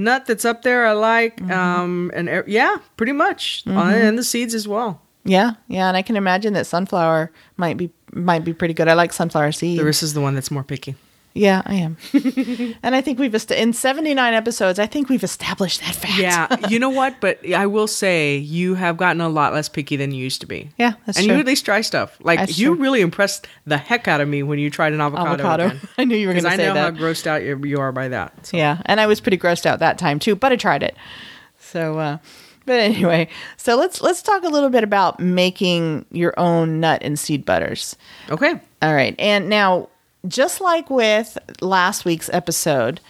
nut 0.00 0.26
that's 0.26 0.44
up 0.44 0.62
there. 0.62 0.86
I 0.86 0.92
like, 0.92 1.36
Mm-hmm. 1.36 1.52
um, 1.52 2.10
and 2.14 2.44
yeah, 2.46 2.76
pretty 2.96 3.12
much, 3.12 3.62
Uh, 3.66 3.72
and 3.94 4.18
the 4.18 4.24
seeds 4.24 4.54
as 4.54 4.66
well. 4.66 5.00
Yeah, 5.24 5.52
yeah, 5.68 5.86
and 5.88 5.96
I 5.96 6.02
can 6.02 6.16
imagine 6.16 6.54
that 6.54 6.66
sunflower 6.66 7.30
might 7.56 7.76
be 7.76 7.90
might 8.12 8.42
be 8.44 8.52
pretty 8.54 8.74
good. 8.74 8.88
I 8.88 8.94
like 8.94 9.12
sunflower 9.12 9.52
seeds. 9.52 9.82
This 9.82 10.02
is 10.02 10.14
the 10.14 10.20
one 10.20 10.34
that's 10.34 10.50
more 10.50 10.64
picky. 10.64 10.94
Yeah, 11.32 11.62
I 11.64 11.74
am. 11.76 11.96
and 12.82 12.94
I 12.96 13.00
think 13.00 13.20
we've 13.20 13.34
est- 13.34 13.52
in 13.52 13.72
79 13.72 14.34
episodes, 14.34 14.80
I 14.80 14.86
think 14.86 15.08
we've 15.08 15.22
established 15.22 15.80
that 15.80 15.94
fact. 15.94 16.18
Yeah, 16.18 16.68
you 16.68 16.78
know 16.80 16.88
what? 16.90 17.20
But 17.20 17.38
I 17.52 17.66
will 17.66 17.86
say 17.86 18.36
you 18.36 18.74
have 18.74 18.96
gotten 18.96 19.20
a 19.20 19.28
lot 19.28 19.52
less 19.52 19.68
picky 19.68 19.94
than 19.94 20.10
you 20.10 20.22
used 20.24 20.40
to 20.40 20.46
be. 20.46 20.70
Yeah, 20.76 20.94
that's 21.06 21.18
and 21.18 21.26
true. 21.26 21.34
you 21.36 21.40
at 21.40 21.46
least 21.46 21.64
try 21.64 21.82
stuff. 21.82 22.16
Like 22.20 22.40
That's 22.40 22.58
you 22.58 22.74
true. 22.74 22.82
really 22.82 23.00
impressed 23.00 23.46
the 23.64 23.76
heck 23.78 24.08
out 24.08 24.20
of 24.20 24.26
me 24.28 24.42
when 24.42 24.58
you 24.58 24.70
tried 24.70 24.92
an 24.92 25.00
avocado. 25.00 25.34
Avocado. 25.34 25.66
again. 25.66 25.80
I 25.98 26.04
knew 26.04 26.16
you 26.16 26.26
were 26.26 26.34
'Cause 26.34 26.42
gonna 26.42 26.56
say 26.56 26.64
I 26.64 26.68
know 26.68 26.74
that. 26.74 26.94
how 26.94 27.00
grossed 27.00 27.26
out 27.28 27.42
you, 27.44 27.56
you 27.64 27.78
are 27.80 27.92
by 27.92 28.08
that. 28.08 28.46
So. 28.48 28.56
Yeah, 28.56 28.82
and 28.86 29.00
I 29.00 29.06
was 29.06 29.20
pretty 29.20 29.38
grossed 29.38 29.66
out 29.66 29.78
that 29.78 29.98
time 29.98 30.18
too, 30.18 30.34
but 30.34 30.52
I 30.52 30.56
tried 30.56 30.82
it. 30.82 30.96
So 31.60 31.98
uh 31.98 32.18
but 32.66 32.80
anyway, 32.80 33.28
so 33.56 33.76
let's 33.76 34.02
let's 34.02 34.20
talk 34.22 34.42
a 34.42 34.48
little 34.48 34.68
bit 34.68 34.82
about 34.84 35.20
making 35.20 36.06
your 36.10 36.34
own 36.38 36.80
nut 36.80 37.02
and 37.02 37.18
seed 37.18 37.44
butters. 37.44 37.96
Okay. 38.30 38.60
All 38.82 38.94
right. 38.94 39.14
And 39.18 39.48
now, 39.48 39.88
just 40.26 40.60
like 40.60 40.90
with 40.90 41.38
last 41.60 42.04
week's 42.04 42.30
episode, 42.32 43.00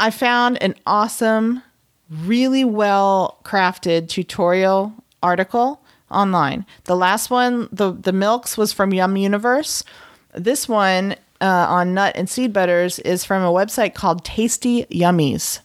I 0.00 0.10
found 0.10 0.62
an 0.62 0.74
awesome, 0.86 1.62
really 2.10 2.64
well 2.64 3.38
crafted 3.44 4.08
tutorial 4.08 4.92
article 5.22 5.80
online. 6.10 6.66
The 6.84 6.96
last 6.96 7.30
one, 7.30 7.68
the, 7.72 7.92
the 7.92 8.12
milks, 8.12 8.58
was 8.58 8.72
from 8.72 8.92
Yum 8.92 9.16
Universe. 9.16 9.84
This 10.32 10.68
one 10.68 11.16
uh, 11.40 11.66
on 11.68 11.94
nut 11.94 12.14
and 12.16 12.28
seed 12.28 12.52
butters 12.52 12.98
is 13.00 13.24
from 13.24 13.42
a 13.42 13.52
website 13.52 13.94
called 13.94 14.24
Tasty 14.24 14.84
Yummies. 14.86 15.60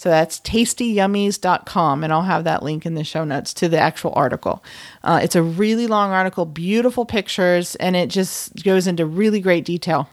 So 0.00 0.08
that's 0.08 0.40
tastyyummies.com, 0.40 2.04
and 2.04 2.10
I'll 2.10 2.22
have 2.22 2.44
that 2.44 2.62
link 2.62 2.86
in 2.86 2.94
the 2.94 3.04
show 3.04 3.22
notes 3.22 3.52
to 3.52 3.68
the 3.68 3.78
actual 3.78 4.14
article. 4.16 4.64
Uh, 5.04 5.20
it's 5.22 5.36
a 5.36 5.42
really 5.42 5.86
long 5.86 6.10
article, 6.10 6.46
beautiful 6.46 7.04
pictures, 7.04 7.74
and 7.74 7.94
it 7.94 8.08
just 8.08 8.64
goes 8.64 8.86
into 8.86 9.04
really 9.04 9.40
great 9.40 9.66
detail. 9.66 10.08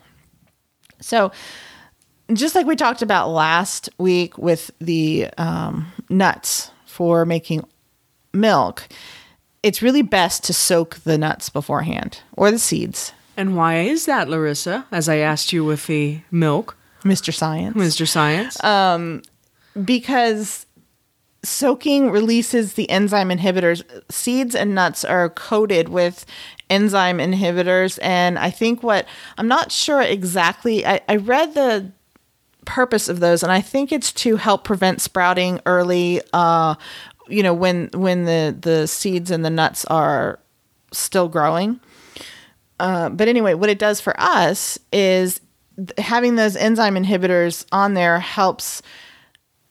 So, 1.00 1.32
just 2.34 2.54
like 2.54 2.66
we 2.66 2.76
talked 2.76 3.02
about 3.02 3.30
last 3.30 3.90
week 3.98 4.38
with 4.38 4.72
the 4.80 5.30
um, 5.38 5.90
nuts 6.10 6.70
for 6.86 7.26
making 7.26 7.64
milk, 8.34 8.90
it's 9.64 9.82
really 9.82 10.02
best 10.02 10.44
to 10.44 10.54
soak 10.54 10.96
the 11.06 11.18
nuts 11.18 11.48
beforehand 11.48 12.20
or 12.34 12.52
the 12.52 12.60
seeds, 12.60 13.14
And 13.38 13.56
why 13.56 13.84
is 13.84 14.06
that, 14.06 14.28
Larissa? 14.28 14.86
As 14.92 15.08
I 15.08 15.20
asked 15.20 15.54
you 15.54 15.64
with 15.64 15.88
the 15.88 16.20
milk, 16.30 16.76
Mr. 17.06 17.34
Science. 17.34 17.78
Mr. 17.78 18.06
Science. 18.06 18.62
Uh, 18.62 19.22
because 19.84 20.66
soaking 21.44 22.12
releases 22.12 22.74
the 22.74 22.90
enzyme 22.90 23.30
inhibitors. 23.30 23.84
Seeds 24.10 24.56
and 24.56 24.76
nuts 24.76 25.06
are 25.06 25.30
coated 25.30 25.90
with 25.90 26.26
enzyme 26.70 27.20
inhibitors. 27.20 28.00
And 28.02 28.38
I 28.38 28.50
think 28.50 28.84
what 28.84 29.08
I'm 29.38 29.48
not 29.48 29.72
sure 29.72 30.02
exactly, 30.02 30.86
I, 30.86 31.02
I 31.08 31.16
read 31.16 31.54
the 31.54 31.92
purpose 32.66 33.08
of 33.08 33.22
those 33.22 33.44
and 33.44 33.52
I 33.52 33.62
think 33.62 33.94
it's 33.94 34.12
to 34.12 34.36
help 34.36 34.66
prevent 34.66 35.00
sprouting 35.00 35.62
early 35.66 36.22
uh 36.34 36.76
you 37.30 37.42
know 37.42 37.54
when 37.54 37.90
when 37.94 38.26
the 38.26 38.56
the 38.60 38.88
seeds 38.88 39.32
and 39.32 39.46
the 39.46 39.50
nuts 39.50 39.86
are 39.86 40.38
still 40.92 41.30
growing 41.30 41.80
uh, 42.82 43.08
but 43.08 43.30
anyway 43.30 43.54
what 43.54 43.70
it 43.70 43.80
does 43.80 44.02
for 44.02 44.14
us 44.20 44.78
is 44.92 45.40
having 45.98 46.36
those 46.36 46.58
enzyme 46.58 46.96
inhibitors 46.96 47.66
on 47.72 47.94
there 47.94 48.20
helps 48.20 48.82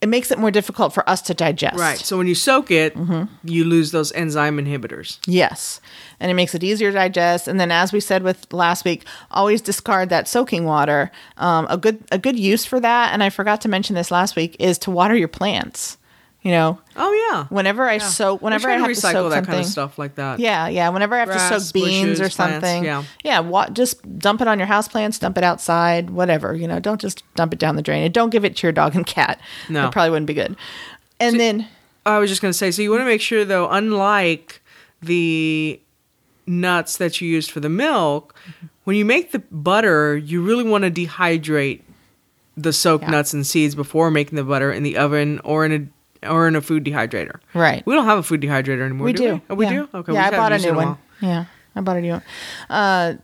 it 0.02 0.08
makes 0.08 0.30
it 0.30 0.38
more 0.38 0.50
difficult 0.50 0.92
for 0.92 1.08
us 1.08 1.22
to 1.22 1.32
digest 1.34 1.78
right. 1.78 1.98
So 1.98 2.18
when 2.18 2.26
you 2.26 2.34
soak 2.34 2.70
it, 2.70 2.94
Mm-hmm. 2.94 3.24
you 3.48 3.64
lose 3.64 3.92
those 3.92 4.12
enzyme 4.12 4.58
inhibitors. 4.58 5.18
Yes. 5.26 5.80
And 6.20 6.30
it 6.30 6.34
makes 6.34 6.54
it 6.54 6.62
easier 6.62 6.90
to 6.90 6.94
digest. 6.94 7.48
And 7.48 7.58
then, 7.58 7.70
as 7.70 7.92
we 7.92 8.00
said 8.00 8.22
with 8.22 8.52
last 8.52 8.84
week, 8.84 9.04
always 9.30 9.60
discard 9.62 10.08
that 10.10 10.28
soaking 10.28 10.64
water. 10.64 11.10
Um, 11.38 11.66
a 11.70 11.76
good 11.78 11.98
a 12.12 12.18
good 12.18 12.38
use 12.38 12.64
for 12.66 12.78
that, 12.80 13.12
and 13.12 13.22
I 13.22 13.30
forgot 13.30 13.60
to 13.62 13.68
mention 13.68 13.94
this 13.94 14.10
last 14.10 14.36
week, 14.36 14.56
is 14.58 14.78
to 14.78 14.90
water 14.90 15.14
your 15.16 15.28
plants. 15.28 15.96
You 16.46 16.52
know, 16.52 16.78
Oh 16.94 17.30
yeah. 17.32 17.46
whenever 17.48 17.88
I 17.88 17.98
soak, 17.98 18.40
whenever 18.40 18.68
I 18.70 18.76
to 18.76 18.80
have 18.82 18.88
recycle 18.90 18.92
to 18.92 19.00
soak 19.00 19.30
that 19.30 19.34
something, 19.38 19.52
kind 19.52 19.64
of 19.64 19.66
stuff 19.66 19.98
like 19.98 20.14
that. 20.14 20.38
yeah, 20.38 20.68
yeah. 20.68 20.88
Whenever 20.90 21.16
I 21.16 21.18
have 21.18 21.32
to 21.32 21.40
soak 21.60 21.72
beans 21.74 22.20
bushes, 22.20 22.20
or 22.20 22.36
plants, 22.36 22.36
something, 22.36 22.84
yeah. 22.84 23.02
yeah, 23.24 23.40
wa- 23.40 23.68
just 23.70 24.18
dump 24.20 24.40
it 24.40 24.46
on 24.46 24.60
your 24.60 24.68
house 24.68 24.86
plants, 24.86 25.18
dump 25.18 25.36
it 25.38 25.42
outside, 25.42 26.10
whatever. 26.10 26.54
You 26.54 26.68
know, 26.68 26.78
don't 26.78 27.00
just 27.00 27.24
dump 27.34 27.52
it 27.52 27.58
down 27.58 27.74
the 27.74 27.82
drain, 27.82 28.04
and 28.04 28.14
don't 28.14 28.30
give 28.30 28.44
it 28.44 28.54
to 28.58 28.66
your 28.68 28.70
dog 28.72 28.94
and 28.94 29.04
cat. 29.04 29.40
No. 29.68 29.82
that 29.82 29.92
probably 29.92 30.10
wouldn't 30.10 30.28
be 30.28 30.34
good. 30.34 30.54
And 31.18 31.40
then, 31.40 31.66
oh, 32.06 32.12
I 32.12 32.18
was 32.20 32.30
just 32.30 32.40
going 32.40 32.52
to 32.52 32.56
say, 32.56 32.70
so 32.70 32.80
you 32.80 32.92
want 32.92 33.00
to 33.00 33.06
make 33.06 33.20
sure, 33.20 33.44
though, 33.44 33.68
unlike 33.68 34.62
the 35.02 35.80
nuts 36.46 36.96
that 36.98 37.20
you 37.20 37.28
used 37.28 37.50
for 37.50 37.58
the 37.58 37.68
milk, 37.68 38.36
when 38.84 38.94
you 38.94 39.04
make 39.04 39.32
the 39.32 39.40
butter, 39.50 40.16
you 40.16 40.42
really 40.44 40.62
want 40.62 40.84
to 40.84 40.92
dehydrate 40.92 41.80
the 42.56 42.72
soaked 42.72 43.02
Yeah. 43.02 43.10
nuts 43.10 43.32
and 43.34 43.44
seeds 43.44 43.74
before 43.74 44.12
making 44.12 44.36
the 44.36 44.44
butter 44.44 44.70
in 44.72 44.84
the 44.84 44.96
oven 44.96 45.40
or 45.42 45.64
in 45.66 45.72
a 45.72 45.86
or 46.22 46.48
in 46.48 46.56
a 46.56 46.60
food 46.60 46.84
dehydrator. 46.84 47.40
Right. 47.54 47.84
We 47.86 47.94
don't 47.94 48.06
have 48.06 48.18
a 48.18 48.22
food 48.22 48.40
dehydrator 48.40 48.82
anymore. 48.82 49.06
we 49.06 49.12
do. 49.12 49.34
We? 49.34 49.42
Oh, 49.50 49.54
we 49.54 49.64
yeah. 49.66 49.72
do. 49.72 49.88
Okay. 49.94 50.12
Yeah, 50.12 50.30
we 50.30 50.36
I 50.36 50.38
bought 50.38 50.52
a 50.52 50.54
haven't 50.54 50.56
used 50.56 50.66
it 50.66 50.72
new 50.72 50.76
one. 50.76 50.98
Yeah, 51.20 51.44
I 51.74 51.80
bought 51.80 51.96
a 51.96 52.00
new 52.00 52.12
one. 52.12 52.22
Uh, 52.68 53.14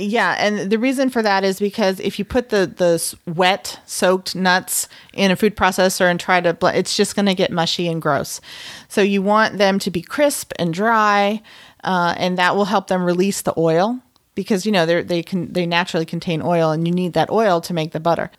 yeah, 0.00 0.36
and 0.38 0.70
the 0.70 0.78
reason 0.78 1.10
for 1.10 1.22
that 1.22 1.42
is 1.42 1.58
because 1.58 1.98
if 1.98 2.18
you 2.18 2.24
put 2.24 2.50
the 2.50 2.66
the 2.66 3.32
wet 3.32 3.80
soaked 3.84 4.36
nuts 4.36 4.88
in 5.12 5.32
a 5.32 5.36
food 5.36 5.56
processor 5.56 6.08
and 6.08 6.20
try 6.20 6.40
to, 6.40 6.54
bl- 6.54 6.68
it's 6.68 6.96
just 6.96 7.16
going 7.16 7.26
to 7.26 7.34
get 7.34 7.50
mushy 7.50 7.88
and 7.88 8.00
gross. 8.00 8.40
So 8.86 9.02
you 9.02 9.22
want 9.22 9.58
them 9.58 9.80
to 9.80 9.90
be 9.90 10.00
crisp 10.00 10.52
and 10.56 10.72
dry, 10.72 11.42
uh, 11.82 12.14
and 12.16 12.38
that 12.38 12.54
will 12.54 12.66
help 12.66 12.86
them 12.86 13.02
release 13.02 13.42
the 13.42 13.54
oil 13.56 14.00
because 14.36 14.64
you 14.64 14.70
know 14.70 14.86
they 14.86 15.02
they 15.02 15.22
can 15.22 15.52
they 15.52 15.66
naturally 15.66 16.06
contain 16.06 16.42
oil, 16.42 16.70
and 16.70 16.86
you 16.86 16.94
need 16.94 17.14
that 17.14 17.30
oil 17.30 17.60
to 17.62 17.74
make 17.74 17.90
the 17.90 18.00
butter. 18.00 18.30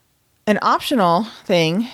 An 0.48 0.60
optional 0.62 1.26
thing 1.44 1.90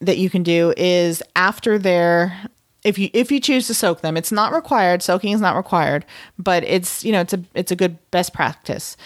that 0.00 0.18
you 0.18 0.30
can 0.30 0.42
do 0.42 0.72
is 0.76 1.22
after 1.34 1.78
they're 1.78 2.36
if 2.84 2.98
you 2.98 3.10
if 3.12 3.32
you 3.32 3.40
choose 3.40 3.66
to 3.66 3.74
soak 3.74 4.00
them 4.00 4.16
it's 4.16 4.30
not 4.30 4.52
required 4.52 5.02
soaking 5.02 5.32
is 5.32 5.40
not 5.40 5.56
required 5.56 6.04
but 6.38 6.62
it's 6.64 7.04
you 7.04 7.12
know 7.12 7.20
it's 7.20 7.32
a 7.32 7.42
it's 7.54 7.72
a 7.72 7.76
good 7.76 7.98
best 8.10 8.32
practice. 8.32 8.96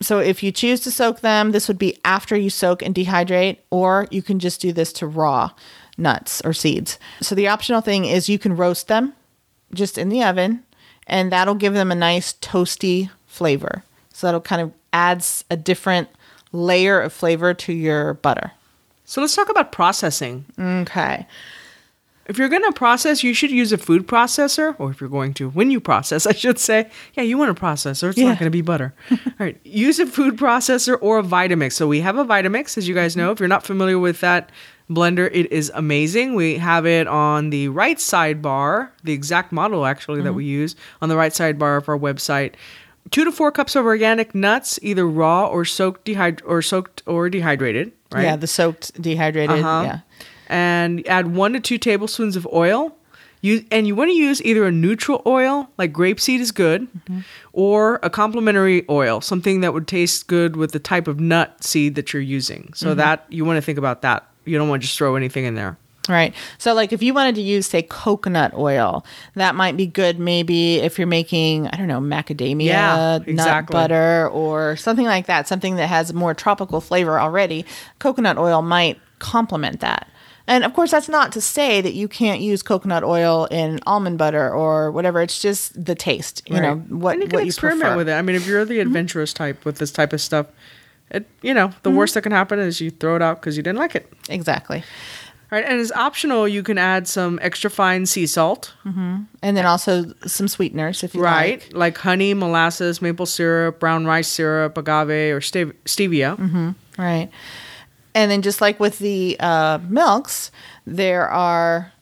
So 0.00 0.20
if 0.20 0.44
you 0.44 0.52
choose 0.52 0.80
to 0.80 0.90
soak 0.90 1.20
them 1.20 1.50
this 1.50 1.66
would 1.66 1.78
be 1.78 1.98
after 2.04 2.36
you 2.36 2.50
soak 2.50 2.82
and 2.82 2.94
dehydrate 2.94 3.58
or 3.70 4.06
you 4.10 4.22
can 4.22 4.38
just 4.38 4.60
do 4.60 4.72
this 4.72 4.92
to 4.94 5.06
raw 5.06 5.50
nuts 5.96 6.40
or 6.44 6.52
seeds. 6.52 6.98
So 7.20 7.34
the 7.34 7.48
optional 7.48 7.80
thing 7.80 8.04
is 8.04 8.28
you 8.28 8.38
can 8.38 8.56
roast 8.56 8.86
them 8.86 9.14
just 9.74 9.98
in 9.98 10.08
the 10.08 10.22
oven 10.22 10.62
and 11.08 11.32
that'll 11.32 11.56
give 11.56 11.74
them 11.74 11.90
a 11.90 11.96
nice 11.96 12.34
toasty 12.34 13.10
flavor. 13.26 13.82
So 14.12 14.28
that'll 14.28 14.40
kind 14.40 14.62
of 14.62 14.72
adds 14.92 15.44
a 15.50 15.56
different 15.56 16.08
layer 16.52 17.00
of 17.00 17.12
flavor 17.12 17.52
to 17.52 17.72
your 17.72 18.14
butter 18.14 18.52
So 19.08 19.22
let's 19.22 19.34
talk 19.34 19.48
about 19.48 19.72
processing. 19.72 20.44
okay 20.60 21.26
If 22.26 22.36
you're 22.36 22.50
going 22.50 22.62
to 22.64 22.72
process, 22.72 23.24
you 23.24 23.32
should 23.32 23.50
use 23.50 23.72
a 23.72 23.78
food 23.78 24.06
processor, 24.06 24.76
or 24.78 24.90
if 24.90 25.00
you're 25.00 25.08
going 25.08 25.32
to, 25.34 25.48
when 25.48 25.70
you 25.70 25.80
process, 25.80 26.26
I 26.32 26.32
should 26.32 26.58
say, 26.58 26.90
yeah, 27.14 27.22
you 27.22 27.38
want 27.38 27.50
a 27.50 27.54
processor. 27.54 28.10
It's 28.10 28.18
Yeah. 28.18 28.28
not 28.28 28.38
going 28.38 28.52
to 28.52 28.58
be 28.58 28.60
butter. 28.60 28.92
All 29.10 29.18
right, 29.38 29.58
use 29.64 29.98
a 29.98 30.04
food 30.04 30.36
processor 30.36 30.98
or 31.00 31.20
a 31.20 31.22
Vitamix. 31.22 31.72
So 31.72 31.88
we 31.88 32.00
have 32.02 32.18
a 32.18 32.24
Vitamix, 32.24 32.76
as 32.76 32.86
you 32.86 32.94
guys 32.94 33.16
know. 33.16 33.30
If 33.30 33.40
you're 33.40 33.48
not 33.48 33.64
familiar 33.64 33.98
with 33.98 34.20
that 34.20 34.52
blender, 34.90 35.30
it 35.32 35.50
is 35.50 35.72
amazing. 35.74 36.34
We 36.34 36.58
have 36.58 36.84
it 36.84 37.06
on 37.08 37.48
the 37.48 37.68
right 37.68 37.96
sidebar, 37.96 38.90
the 39.04 39.14
exact 39.14 39.52
model 39.52 39.86
actually 39.86 40.20
that 40.20 40.34
we 40.34 40.44
mm-hmm. 40.44 40.60
use 40.62 40.76
on 41.00 41.08
the 41.08 41.16
right 41.16 41.32
sidebar 41.32 41.78
of 41.78 41.88
our 41.88 41.98
website. 41.98 42.56
Two 43.10 43.24
to 43.24 43.32
four 43.32 43.50
cups 43.52 43.74
of 43.74 43.86
organic 43.86 44.34
nuts, 44.34 44.78
either 44.82 45.08
raw 45.08 45.46
or 45.46 45.64
soaked, 45.64 46.04
dehyd- 46.04 46.42
or 46.44 46.60
soaked 46.60 47.02
or 47.06 47.30
dehydrated. 47.30 47.92
Right? 48.12 48.24
yeah 48.24 48.36
the 48.36 48.46
soaked 48.46 49.00
dehydrated 49.00 49.58
Uh-huh. 49.60 49.82
yeah 49.84 50.00
And 50.48 51.06
add 51.06 51.34
one 51.34 51.52
to 51.52 51.60
two 51.60 51.76
tablespoons 51.78 52.36
of 52.36 52.46
oil. 52.52 52.94
You 53.40 53.64
and 53.70 53.86
you 53.86 53.94
want 53.94 54.08
to 54.10 54.14
use 54.16 54.42
either 54.42 54.66
a 54.66 54.72
neutral 54.72 55.22
oil, 55.24 55.68
like 55.78 55.92
grapeseed 55.92 56.40
is 56.40 56.50
good, 56.50 56.88
or 57.52 58.00
a 58.02 58.10
complementary 58.10 58.84
oil, 58.88 59.20
something 59.20 59.60
that 59.60 59.72
would 59.74 59.86
taste 59.86 60.26
good 60.26 60.56
with 60.56 60.72
the 60.72 60.80
type 60.80 61.06
of 61.06 61.20
nut 61.20 61.62
seed 61.62 61.94
that 61.94 62.12
you're 62.12 62.22
using. 62.22 62.72
So 62.74 62.94
that 62.94 63.26
you 63.28 63.44
want 63.44 63.58
to 63.58 63.62
think 63.62 63.78
about 63.78 64.02
that. 64.02 64.26
You 64.44 64.58
don't 64.58 64.68
want 64.68 64.82
to 64.82 64.86
just 64.88 64.98
throw 64.98 65.14
anything 65.14 65.44
in 65.44 65.54
there. 65.54 65.76
Right. 66.08 66.34
So, 66.56 66.72
like, 66.72 66.92
if 66.94 67.02
you 67.02 67.12
wanted 67.12 67.34
to 67.34 67.42
use, 67.42 67.66
say, 67.66 67.82
coconut 67.82 68.54
oil, 68.54 69.04
that 69.34 69.54
might 69.54 69.76
be 69.76 69.86
good. 69.86 70.18
Maybe 70.18 70.76
if 70.76 70.96
you're 70.98 71.06
making, 71.06 71.66
I 71.68 71.76
don't 71.76 71.86
know, 71.86 72.00
macadamia 72.00 72.64
Yeah, 72.64 73.18
nut 73.18 73.28
exactly. 73.28 73.74
butter 73.74 74.28
or 74.32 74.76
something 74.76 75.04
like 75.04 75.26
that, 75.26 75.46
something 75.46 75.76
that 75.76 75.88
has 75.88 76.14
more 76.14 76.32
tropical 76.32 76.80
flavor 76.80 77.20
already. 77.20 77.66
Coconut 77.98 78.38
oil 78.38 78.62
might 78.62 78.98
complement 79.18 79.80
that. 79.80 80.08
And 80.46 80.64
of 80.64 80.72
course, 80.72 80.90
that's 80.92 81.10
not 81.10 81.30
to 81.32 81.42
say 81.42 81.82
that 81.82 81.92
you 81.92 82.08
can't 82.08 82.40
use 82.40 82.62
coconut 82.62 83.04
oil 83.04 83.44
in 83.50 83.80
almond 83.86 84.16
butter 84.16 84.50
or 84.50 84.90
whatever. 84.90 85.20
It's 85.20 85.42
just 85.42 85.84
the 85.84 85.94
taste, 85.94 86.40
you 86.48 86.58
know, 86.58 86.76
what, 86.88 87.16
and 87.16 87.22
you 87.22 87.26
what 87.26 87.30
can 87.32 87.40
you 87.40 87.46
experiment 87.48 87.80
prefer. 87.82 87.88
Mm-hmm. 87.90 87.96
with 87.98 88.08
it. 88.08 88.12
I 88.14 88.22
mean, 88.22 88.34
if 88.34 88.46
you're 88.46 88.64
the 88.64 88.80
adventurous 88.80 89.34
type 89.34 89.66
with 89.66 89.76
this 89.76 89.90
type 89.90 90.14
of 90.14 90.22
stuff, 90.22 90.46
it 91.10 91.26
you 91.42 91.52
know 91.52 91.68
the 91.82 91.90
Mm-hmm. 91.90 91.98
worst 91.98 92.14
that 92.14 92.22
can 92.22 92.32
happen 92.32 92.58
is 92.58 92.80
you 92.80 92.90
throw 92.90 93.16
it 93.16 93.20
out 93.22 93.40
because 93.40 93.58
you 93.58 93.62
didn't 93.62 93.78
like 93.78 93.94
it. 93.94 94.10
Exactly. 94.30 94.82
All 95.50 95.58
right, 95.58 95.64
and 95.64 95.80
as 95.80 95.90
optional, 95.92 96.46
you 96.46 96.62
can 96.62 96.76
add 96.76 97.08
some 97.08 97.38
extra 97.40 97.70
fine 97.70 98.04
sea 98.06 98.26
salt. 98.26 98.74
And 98.84 99.26
then 99.56 99.64
also 99.64 100.12
some 100.26 100.46
sweeteners 100.46 101.02
if 101.02 101.14
you 101.14 101.22
Right, 101.22 101.60
like. 101.62 101.72
like 101.74 101.98
honey, 101.98 102.34
molasses, 102.34 103.00
maple 103.00 103.24
syrup, 103.26 103.80
brown 103.80 104.04
rice 104.04 104.28
syrup, 104.28 104.76
agave, 104.76 105.08
or 105.34 105.40
stev- 105.40 105.72
stevia. 105.86 106.36
Mm-hmm. 106.36 106.70
Right. 107.00 107.30
And 108.14 108.30
then 108.30 108.42
just 108.42 108.60
like 108.60 108.78
with 108.78 108.98
the 108.98 109.36
uh, 109.40 109.78
milks, 109.88 110.50
there 110.86 111.28
are 111.28 111.92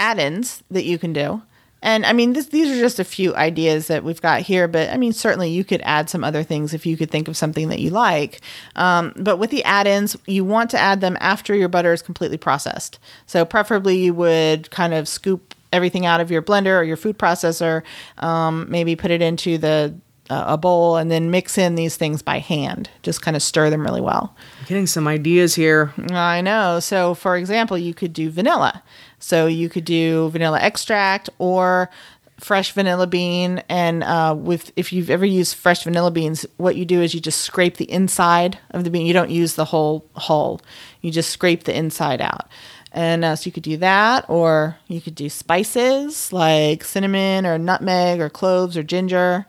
add-ins 0.00 0.62
that 0.70 0.84
you 0.84 0.98
can 0.98 1.12
do. 1.12 1.42
And 1.82 2.04
I 2.04 2.12
mean, 2.12 2.32
this, 2.32 2.46
these 2.46 2.76
are 2.76 2.80
just 2.80 2.98
a 2.98 3.04
few 3.04 3.34
ideas 3.36 3.86
that 3.86 4.02
we've 4.02 4.20
got 4.20 4.42
here, 4.42 4.66
but 4.66 4.90
I 4.90 4.96
mean, 4.96 5.12
certainly 5.12 5.50
you 5.50 5.64
could 5.64 5.80
add 5.84 6.10
some 6.10 6.24
other 6.24 6.42
things 6.42 6.74
if 6.74 6.84
you 6.84 6.96
could 6.96 7.10
think 7.10 7.28
of 7.28 7.36
something 7.36 7.68
that 7.68 7.78
you 7.78 7.90
like. 7.90 8.40
Um, 8.76 9.12
but 9.16 9.36
with 9.36 9.50
the 9.50 9.62
add 9.64 9.86
ins, 9.86 10.16
you 10.26 10.44
want 10.44 10.70
to 10.70 10.78
add 10.78 11.00
them 11.00 11.16
after 11.20 11.54
your 11.54 11.68
butter 11.68 11.92
is 11.92 12.02
completely 12.02 12.38
processed. 12.38 12.98
So, 13.26 13.44
preferably, 13.44 13.98
you 13.98 14.14
would 14.14 14.70
kind 14.70 14.92
of 14.92 15.06
scoop 15.06 15.54
everything 15.72 16.06
out 16.06 16.20
of 16.20 16.30
your 16.30 16.42
blender 16.42 16.78
or 16.78 16.82
your 16.82 16.96
food 16.96 17.18
processor, 17.18 17.82
um, 18.18 18.66
maybe 18.68 18.96
put 18.96 19.10
it 19.10 19.22
into 19.22 19.58
the 19.58 19.94
uh, 20.30 20.44
a 20.48 20.56
bowl 20.58 20.96
and 20.96 21.10
then 21.10 21.30
mix 21.30 21.56
in 21.56 21.74
these 21.74 21.96
things 21.96 22.22
by 22.22 22.38
hand. 22.38 22.90
Just 23.02 23.22
kind 23.22 23.36
of 23.36 23.42
stir 23.42 23.70
them 23.70 23.82
really 23.82 24.00
well. 24.00 24.34
Getting 24.66 24.86
some 24.86 25.08
ideas 25.08 25.54
here. 25.54 25.92
I 26.10 26.40
know. 26.40 26.80
So, 26.80 27.14
for 27.14 27.36
example, 27.36 27.78
you 27.78 27.94
could 27.94 28.12
do 28.12 28.30
vanilla. 28.30 28.82
So, 29.18 29.46
you 29.46 29.68
could 29.68 29.84
do 29.84 30.30
vanilla 30.30 30.58
extract 30.60 31.30
or 31.38 31.90
fresh 32.40 32.72
vanilla 32.72 33.06
bean. 33.06 33.62
And 33.68 34.04
uh, 34.04 34.34
with 34.38 34.72
if 34.76 34.92
you've 34.92 35.10
ever 35.10 35.26
used 35.26 35.56
fresh 35.56 35.84
vanilla 35.84 36.10
beans, 36.10 36.46
what 36.56 36.76
you 36.76 36.84
do 36.84 37.02
is 37.02 37.14
you 37.14 37.20
just 37.20 37.40
scrape 37.40 37.76
the 37.76 37.90
inside 37.90 38.58
of 38.70 38.84
the 38.84 38.90
bean. 38.90 39.06
You 39.06 39.12
don't 39.12 39.30
use 39.30 39.54
the 39.54 39.64
whole 39.64 40.06
hull. 40.14 40.60
You 41.00 41.10
just 41.10 41.30
scrape 41.30 41.64
the 41.64 41.76
inside 41.76 42.20
out. 42.20 42.48
And 42.92 43.24
uh, 43.24 43.36
so 43.36 43.46
you 43.46 43.52
could 43.52 43.64
do 43.64 43.76
that, 43.78 44.24
or 44.28 44.78
you 44.88 45.00
could 45.00 45.14
do 45.14 45.28
spices 45.28 46.32
like 46.32 46.84
cinnamon 46.84 47.44
or 47.44 47.58
nutmeg 47.58 48.20
or 48.20 48.30
cloves 48.30 48.76
or 48.76 48.82
ginger 48.82 49.46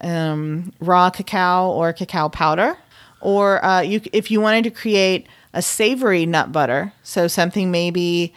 um, 0.00 0.72
raw 0.80 1.08
cacao 1.08 1.70
or 1.70 1.92
cacao 1.92 2.28
powder, 2.28 2.76
or 3.20 3.64
uh, 3.64 3.80
you 3.80 4.00
if 4.12 4.30
you 4.30 4.40
wanted 4.40 4.64
to 4.64 4.70
create 4.70 5.28
a 5.52 5.62
savory 5.62 6.26
nut 6.26 6.50
butter, 6.50 6.92
so 7.04 7.28
something 7.28 7.70
maybe 7.70 8.34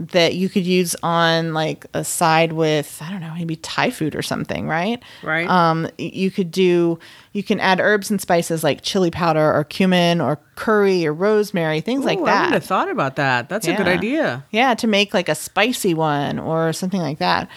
that 0.00 0.34
you 0.34 0.48
could 0.48 0.66
use 0.66 0.96
on 1.02 1.52
like 1.52 1.86
a 1.92 2.02
side 2.02 2.52
with 2.52 3.00
I 3.02 3.10
don't 3.10 3.20
know 3.20 3.34
maybe 3.34 3.56
Thai 3.56 3.90
food 3.90 4.16
or 4.16 4.22
something, 4.22 4.66
right? 4.66 5.02
Right. 5.22 5.48
Um, 5.48 5.88
you 5.98 6.30
could 6.30 6.50
do 6.50 6.98
you 7.32 7.42
can 7.42 7.60
add 7.60 7.80
herbs 7.80 8.10
and 8.10 8.20
spices 8.20 8.64
like 8.64 8.82
chili 8.82 9.10
powder 9.10 9.52
or 9.52 9.62
cumin 9.64 10.20
or 10.20 10.40
curry 10.56 11.06
or 11.06 11.12
rosemary, 11.12 11.80
things 11.80 12.04
like 12.04 12.18
that. 12.18 12.28
I 12.28 12.32
wouldn't 12.32 12.54
have 12.54 12.64
thought 12.64 12.90
about 12.90 13.16
that. 13.16 13.48
That's 13.48 13.68
a 13.68 13.74
good 13.74 13.88
idea. 13.88 14.44
Yeah, 14.50 14.74
to 14.74 14.86
make 14.86 15.14
like 15.14 15.28
a 15.28 15.34
spicy 15.34 15.94
one 15.94 16.38
or 16.38 16.72
something 16.72 17.00
like 17.00 17.18
that. 17.18 17.48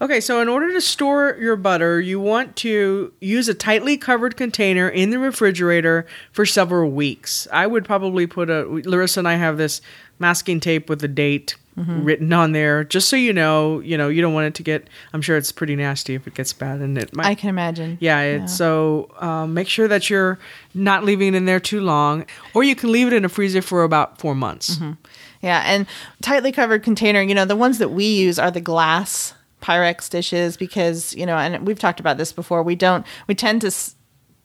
Okay, 0.00 0.20
so 0.20 0.40
in 0.40 0.48
order 0.48 0.72
to 0.72 0.80
store 0.80 1.36
your 1.40 1.56
butter, 1.56 2.00
you 2.00 2.20
want 2.20 2.54
to 2.56 3.12
use 3.20 3.48
a 3.48 3.54
tightly 3.54 3.96
covered 3.96 4.36
container 4.36 4.88
in 4.88 5.10
the 5.10 5.18
refrigerator 5.18 6.06
for 6.30 6.46
several 6.46 6.90
weeks. 6.90 7.48
I 7.52 7.66
would 7.66 7.84
probably 7.84 8.26
put 8.26 8.48
a 8.48 8.62
Larissa 8.64 9.20
and 9.20 9.28
I 9.28 9.34
have 9.34 9.56
this 9.58 9.80
masking 10.20 10.60
tape 10.60 10.88
with 10.88 11.00
the 11.00 11.08
date 11.08 11.56
Mm-hmm. 11.78 12.02
written 12.02 12.32
on 12.32 12.50
there, 12.50 12.82
just 12.82 13.08
so 13.08 13.14
you 13.14 13.32
know. 13.32 13.78
You 13.78 13.96
know, 13.96 14.08
you 14.08 14.20
don't 14.20 14.34
want 14.34 14.48
it 14.48 14.54
to 14.54 14.64
get. 14.64 14.88
I'm 15.12 15.22
sure 15.22 15.36
it's 15.36 15.52
pretty 15.52 15.76
nasty 15.76 16.16
if 16.16 16.26
it 16.26 16.34
gets 16.34 16.52
bad, 16.52 16.80
and 16.80 16.98
it 16.98 17.14
might. 17.14 17.26
I 17.26 17.36
can 17.36 17.50
imagine. 17.50 17.98
yeah, 18.00 18.20
it's 18.22 18.52
so 18.52 19.08
um, 19.20 19.54
make 19.54 19.68
sure 19.68 19.86
that 19.86 20.10
you're 20.10 20.40
not 20.74 21.04
leaving 21.04 21.34
it 21.34 21.36
in 21.36 21.44
there 21.44 21.60
too 21.60 21.80
long, 21.80 22.26
or 22.52 22.64
you 22.64 22.74
can 22.74 22.90
leave 22.90 23.06
it 23.06 23.12
in 23.12 23.24
a 23.24 23.28
freezer 23.28 23.62
for 23.62 23.84
about 23.84 24.18
four 24.18 24.34
months. 24.34 24.74
Mm-hmm. 24.74 24.92
Yeah, 25.40 25.62
and 25.66 25.86
tightly 26.20 26.50
covered 26.50 26.82
container, 26.82 27.22
you 27.22 27.32
know, 27.32 27.44
the 27.44 27.54
ones 27.54 27.78
that 27.78 27.90
we 27.90 28.06
use 28.06 28.40
are 28.40 28.50
the 28.50 28.60
glass 28.60 29.34
Pyrex 29.60 30.08
dishes 30.08 30.56
because, 30.56 31.14
you 31.14 31.26
know, 31.26 31.36
and 31.36 31.66
we've 31.66 31.78
talked 31.78 32.00
about 32.00 32.18
this 32.18 32.32
before. 32.32 32.62
We 32.62 32.76
don't, 32.76 33.04
we 33.26 33.34
tend 33.34 33.60
to 33.62 33.72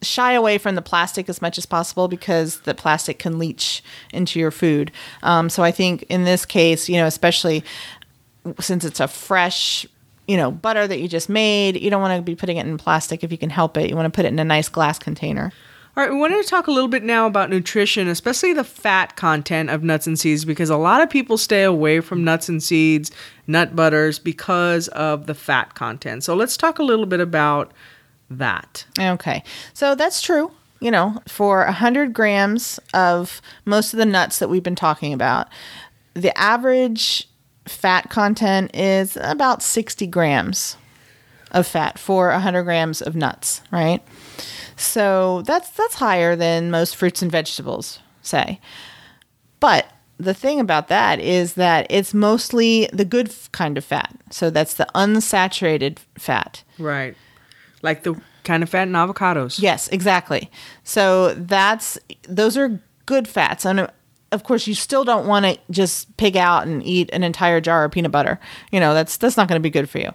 shy 0.02 0.32
away 0.32 0.58
from 0.58 0.74
the 0.74 0.82
plastic 0.82 1.28
as 1.28 1.40
much 1.40 1.58
as 1.58 1.66
possible 1.66 2.08
because 2.08 2.60
the 2.60 2.74
plastic 2.74 3.18
can 3.18 3.38
leach 3.38 3.82
into 4.12 4.38
your 4.38 4.50
food. 4.50 4.92
Um, 5.22 5.48
so 5.48 5.62
I 5.62 5.70
think 5.70 6.02
in 6.04 6.24
this 6.24 6.44
case, 6.44 6.88
you 6.88 6.96
know, 6.96 7.06
especially 7.06 7.64
since 8.60 8.84
it's 8.84 9.00
a 9.00 9.08
fresh, 9.08 9.86
you 10.28 10.36
know, 10.36 10.50
butter 10.50 10.86
that 10.86 11.00
you 11.00 11.08
just 11.08 11.28
made, 11.28 11.80
you 11.80 11.90
don't 11.90 12.02
want 12.02 12.16
to 12.16 12.22
be 12.22 12.34
putting 12.36 12.58
it 12.58 12.66
in 12.66 12.76
plastic 12.76 13.24
if 13.24 13.32
you 13.32 13.38
can 13.38 13.50
help 13.50 13.76
it. 13.76 13.88
You 13.88 13.96
want 13.96 14.12
to 14.12 14.16
put 14.16 14.24
it 14.24 14.28
in 14.28 14.38
a 14.38 14.44
nice 14.44 14.68
glass 14.68 14.98
container. 14.98 15.52
All 15.96 16.02
right, 16.02 16.12
we 16.12 16.18
wanted 16.18 16.42
to 16.42 16.48
talk 16.48 16.66
a 16.66 16.72
little 16.72 16.88
bit 16.88 17.04
now 17.04 17.24
about 17.24 17.50
nutrition, 17.50 18.08
especially 18.08 18.52
the 18.52 18.64
fat 18.64 19.14
content 19.14 19.70
of 19.70 19.84
nuts 19.84 20.08
and 20.08 20.18
seeds, 20.18 20.44
because 20.44 20.68
a 20.68 20.76
lot 20.76 21.00
of 21.00 21.08
people 21.08 21.38
stay 21.38 21.62
away 21.62 22.00
from 22.00 22.24
nuts 22.24 22.48
and 22.48 22.60
seeds, 22.60 23.12
nut 23.46 23.76
butters, 23.76 24.18
because 24.18 24.88
of 24.88 25.26
the 25.26 25.34
fat 25.34 25.74
content. 25.74 26.24
So 26.24 26.34
let's 26.34 26.56
talk 26.56 26.80
a 26.80 26.82
little 26.82 27.06
bit 27.06 27.20
about 27.20 27.70
that. 28.28 28.84
Okay. 28.98 29.44
So 29.72 29.94
that's 29.94 30.20
true. 30.20 30.50
You 30.80 30.90
know, 30.90 31.22
for 31.28 31.64
100 31.64 32.12
grams 32.12 32.80
of 32.92 33.40
most 33.64 33.94
of 33.94 33.98
the 33.98 34.04
nuts 34.04 34.40
that 34.40 34.48
we've 34.48 34.64
been 34.64 34.74
talking 34.74 35.12
about, 35.12 35.46
the 36.14 36.36
average 36.36 37.28
fat 37.66 38.10
content 38.10 38.74
is 38.74 39.16
about 39.20 39.62
60 39.62 40.08
grams 40.08 40.76
of 41.52 41.68
fat 41.68 42.00
for 42.00 42.30
100 42.30 42.64
grams 42.64 43.00
of 43.00 43.14
nuts, 43.14 43.62
right? 43.70 44.02
So 44.76 45.42
that's 45.42 45.70
that's 45.70 45.94
higher 45.94 46.36
than 46.36 46.70
most 46.70 46.96
fruits 46.96 47.22
and 47.22 47.30
vegetables, 47.30 48.00
say. 48.22 48.60
But 49.60 49.86
the 50.18 50.34
thing 50.34 50.60
about 50.60 50.88
that 50.88 51.20
is 51.20 51.54
that 51.54 51.86
it's 51.90 52.14
mostly 52.14 52.88
the 52.92 53.04
good 53.04 53.34
kind 53.52 53.76
of 53.76 53.84
fat. 53.84 54.14
So 54.30 54.50
that's 54.50 54.74
the 54.74 54.86
unsaturated 54.94 55.98
fat. 56.18 56.62
Right. 56.78 57.16
Like 57.82 58.02
the 58.02 58.20
kind 58.44 58.62
of 58.62 58.68
fat 58.68 58.88
in 58.88 58.94
avocados. 58.94 59.60
Yes, 59.60 59.88
exactly. 59.88 60.50
So 60.84 61.34
that's 61.34 61.98
those 62.28 62.56
are 62.56 62.80
good 63.06 63.28
fats, 63.28 63.64
and 63.64 63.88
of 64.34 64.42
course, 64.42 64.66
you 64.66 64.74
still 64.74 65.04
don't 65.04 65.26
want 65.26 65.46
to 65.46 65.58
just 65.70 66.14
pig 66.16 66.36
out 66.36 66.66
and 66.66 66.82
eat 66.82 67.08
an 67.12 67.22
entire 67.22 67.60
jar 67.60 67.84
of 67.84 67.92
peanut 67.92 68.10
butter. 68.10 68.40
You 68.70 68.80
know, 68.80 68.92
that's 68.92 69.16
that's 69.16 69.36
not 69.36 69.48
going 69.48 69.58
to 69.58 69.62
be 69.62 69.70
good 69.70 69.88
for 69.88 69.98
you. 69.98 70.12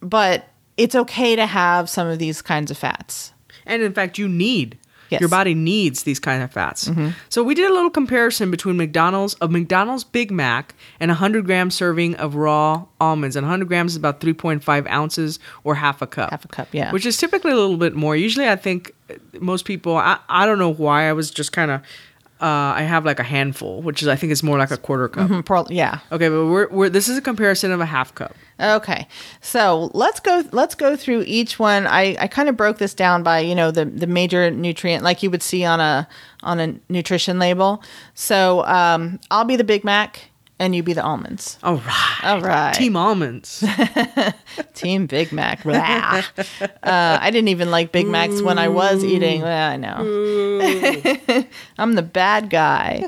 But 0.00 0.48
it's 0.76 0.94
okay 0.94 1.36
to 1.36 1.46
have 1.46 1.88
some 1.88 2.08
of 2.08 2.18
these 2.18 2.42
kinds 2.42 2.70
of 2.70 2.76
fats. 2.76 3.32
And 3.66 3.82
in 3.82 3.92
fact, 3.92 4.18
you 4.18 4.28
need 4.28 4.78
Yes. 5.08 5.20
your 5.20 5.28
body 5.28 5.54
needs 5.54 6.02
these 6.02 6.18
kind 6.18 6.42
of 6.42 6.50
fats. 6.50 6.88
Mm-hmm. 6.88 7.10
So 7.28 7.44
we 7.44 7.54
did 7.54 7.70
a 7.70 7.72
little 7.72 7.90
comparison 7.90 8.50
between 8.50 8.76
McDonald's 8.76 9.36
a 9.40 9.48
McDonald's 9.48 10.04
Big 10.04 10.30
Mac 10.32 10.74
and 10.98 11.10
a 11.10 11.14
hundred 11.14 11.46
gram 11.46 11.70
serving 11.70 12.16
of 12.16 12.34
raw 12.34 12.84
almonds. 13.00 13.36
And 13.36 13.44
100 13.44 13.68
grams 13.68 13.92
is 13.92 13.96
about 13.96 14.20
3.5 14.20 14.88
ounces 14.88 15.38
or 15.64 15.74
half 15.76 16.02
a 16.02 16.06
cup. 16.06 16.30
Half 16.30 16.44
a 16.44 16.48
cup, 16.48 16.68
yeah. 16.72 16.90
Which 16.92 17.06
is 17.06 17.16
typically 17.18 17.52
a 17.52 17.56
little 17.56 17.76
bit 17.76 17.94
more. 17.94 18.16
Usually, 18.16 18.48
I 18.48 18.56
think 18.56 18.92
most 19.38 19.64
people. 19.64 19.96
I, 19.96 20.18
I 20.28 20.44
don't 20.46 20.58
know 20.58 20.72
why. 20.72 21.08
I 21.08 21.12
was 21.12 21.30
just 21.30 21.52
kind 21.52 21.70
of. 21.70 21.82
Uh, 22.40 22.44
I 22.76 22.82
have 22.82 23.06
like 23.06 23.18
a 23.18 23.22
handful, 23.22 23.80
which 23.80 24.02
is 24.02 24.08
I 24.08 24.16
think 24.16 24.30
is 24.30 24.42
more 24.42 24.58
like 24.58 24.70
a 24.70 24.76
quarter 24.76 25.08
cup. 25.08 25.30
Mm, 25.30 25.44
pro- 25.44 25.64
Yeah. 25.70 26.00
Okay, 26.12 26.28
but 26.28 26.44
we're, 26.46 26.68
we're 26.68 26.88
this 26.90 27.08
is 27.08 27.16
a 27.16 27.22
comparison 27.22 27.72
of 27.72 27.80
a 27.80 27.86
half 27.86 28.14
cup. 28.14 28.34
Okay. 28.60 29.08
So 29.40 29.90
let's 29.94 30.20
go 30.20 30.44
let's 30.52 30.74
go 30.74 30.96
through 30.96 31.24
each 31.26 31.58
one. 31.58 31.86
I, 31.86 32.14
I 32.20 32.26
kind 32.26 32.48
of 32.50 32.56
broke 32.56 32.76
this 32.76 32.92
down 32.92 33.22
by, 33.22 33.40
you 33.40 33.54
know, 33.54 33.70
the, 33.70 33.86
the 33.86 34.06
major 34.06 34.50
nutrient 34.50 35.02
like 35.02 35.22
you 35.22 35.30
would 35.30 35.42
see 35.42 35.64
on 35.64 35.80
a 35.80 36.06
on 36.42 36.60
a 36.60 36.74
nutrition 36.90 37.38
label. 37.38 37.82
So 38.14 38.64
um, 38.66 39.18
I'll 39.30 39.44
be 39.44 39.56
the 39.56 39.64
Big 39.64 39.82
Mac 39.82 40.30
and 40.58 40.74
you 40.74 40.82
be 40.82 40.92
the 40.92 41.02
almonds. 41.02 41.58
All 41.62 41.76
right. 41.76 42.20
All 42.24 42.40
right. 42.40 42.72
Team 42.74 42.96
almonds. 42.96 43.62
Team 44.74 45.06
Big 45.06 45.32
Mac. 45.32 45.64
Uh, 46.82 47.18
I 47.20 47.30
didn't 47.30 47.48
even 47.48 47.70
like 47.70 47.90
Big 47.92 48.06
Macs 48.06 48.40
when 48.40 48.58
I 48.58 48.68
was 48.68 49.02
eating. 49.04 49.42
Well, 49.42 49.70
I 49.70 49.76
know. 49.76 51.44
I'm 51.78 51.94
the 51.94 52.02
bad 52.02 52.48
guy. 52.48 53.04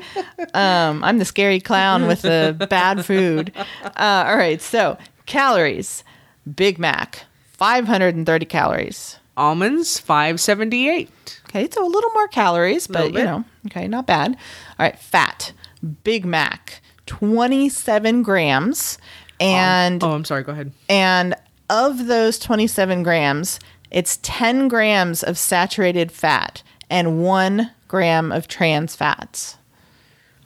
Um, 0.53 1.03
I'm 1.03 1.17
the 1.17 1.25
scary 1.25 1.59
clown 1.61 2.05
with 2.07 2.21
the 2.23 2.67
bad 2.69 3.05
food. 3.05 3.53
Uh, 3.83 4.25
all 4.27 4.35
right. 4.37 4.61
So 4.61 4.97
calories. 5.25 6.03
Big 6.55 6.77
Mac, 6.79 7.25
530 7.53 8.45
calories. 8.45 9.17
almonds 9.37 9.99
578. 9.99 11.09
Okay, 11.47 11.67
so 11.71 11.85
a 11.85 11.87
little 11.87 12.09
more 12.11 12.27
calories, 12.27 12.85
but 12.87 13.13
you 13.13 13.23
know, 13.23 13.43
okay, 13.67 13.87
not 13.87 14.05
bad. 14.07 14.31
All 14.31 14.85
right, 14.85 14.97
fat. 14.99 15.53
Big 16.03 16.25
Mac, 16.25 16.81
27 17.09 18.21
grams. 18.23 18.97
And 19.39 20.03
Oh, 20.03 20.11
I'm 20.11 20.23
sorry. 20.23 20.43
Go 20.43 20.51
ahead. 20.51 20.71
And 20.87 21.35
of 21.69 22.05
those 22.05 22.37
27 22.39 23.03
grams, 23.03 23.59
it's 23.91 24.19
10 24.21 24.67
grams 24.67 25.23
of 25.23 25.37
saturated 25.37 26.11
fat 26.11 26.61
and 26.89 27.21
one 27.23 27.71
gram 27.87 28.31
of 28.31 28.47
trans 28.47 28.95
fats. 28.95 29.57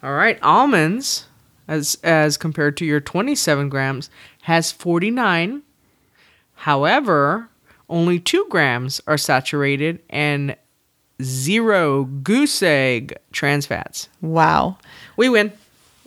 All 0.02 0.14
right, 0.14 0.38
almonds, 0.42 1.28
as 1.68 1.98
as 2.04 2.38
compared 2.38 2.76
to 2.78 2.86
your 2.86 3.00
27 3.00 3.70
grams, 3.70 4.10
has 4.44 4.72
49. 4.72 5.62
However, 6.56 7.50
only 7.90 8.20
two 8.20 8.46
grams 8.50 9.02
are 9.08 9.18
saturated 9.18 10.02
and 10.10 10.56
zero 11.22 12.06
goose 12.06 12.62
egg 12.64 13.16
trans 13.32 13.66
fats. 13.66 14.10
Wow. 14.22 14.78
We 15.18 15.30
win. 15.30 15.52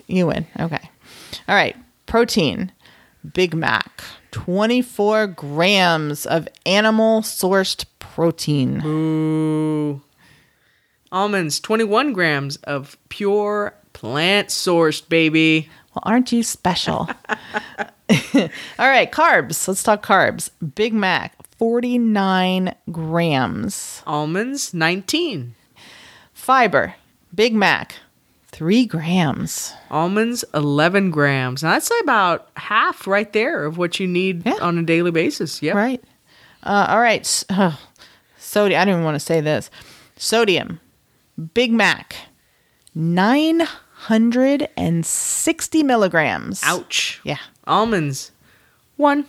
You 0.07 0.27
win. 0.27 0.47
Okay. 0.59 0.89
All 1.47 1.55
right. 1.55 1.75
Protein. 2.05 2.71
Big 3.33 3.53
Mac. 3.53 4.03
24 4.31 5.27
grams 5.27 6.25
of 6.25 6.47
animal 6.65 7.21
sourced 7.21 7.85
protein. 7.99 8.81
Ooh. 8.85 10.01
Almonds, 11.11 11.59
21 11.59 12.13
grams 12.13 12.57
of 12.57 12.97
pure 13.09 13.73
plant 13.93 14.49
sourced, 14.49 15.07
baby. 15.07 15.69
Well, 15.93 16.03
aren't 16.03 16.31
you 16.31 16.43
special? 16.43 17.09
All 18.09 18.89
right. 18.89 19.11
Carbs. 19.11 19.67
Let's 19.67 19.83
talk 19.83 20.05
carbs. 20.05 20.49
Big 20.75 20.93
Mac. 20.93 21.33
49 21.57 22.75
grams. 22.91 24.03
Almonds, 24.05 24.73
19. 24.73 25.55
Fiber. 26.33 26.95
Big 27.33 27.53
Mac. 27.53 27.95
Three 28.57 28.85
grams. 28.87 29.71
Almonds, 29.91 30.43
11 30.55 31.11
grams. 31.11 31.61
Now, 31.61 31.73
that's 31.73 31.91
about 32.01 32.49
half 32.55 33.05
right 33.05 33.31
there 33.31 33.65
of 33.65 33.77
what 33.77 33.99
you 33.99 34.07
need 34.07 34.43
Yeah. 34.47 34.55
on 34.61 34.79
a 34.79 34.83
daily 34.83 35.11
basis. 35.11 35.61
Yep. 35.61 35.75
Right. 35.75 36.03
Uh, 36.63 36.87
all 36.89 36.99
right. 36.99 37.43
Oh, 37.51 37.79
sodium. 38.39 38.81
I 38.81 38.85
don't 38.85 38.93
even 38.95 39.03
want 39.03 39.13
to 39.13 39.19
say 39.19 39.41
this. 39.41 39.69
Sodium. 40.15 40.79
Big 41.53 41.71
Mac. 41.71 42.15
960 42.95 45.83
milligrams. 45.83 46.63
Ouch. 46.63 47.21
Yeah. 47.23 47.37
Almonds, 47.67 48.31
one. 48.95 49.25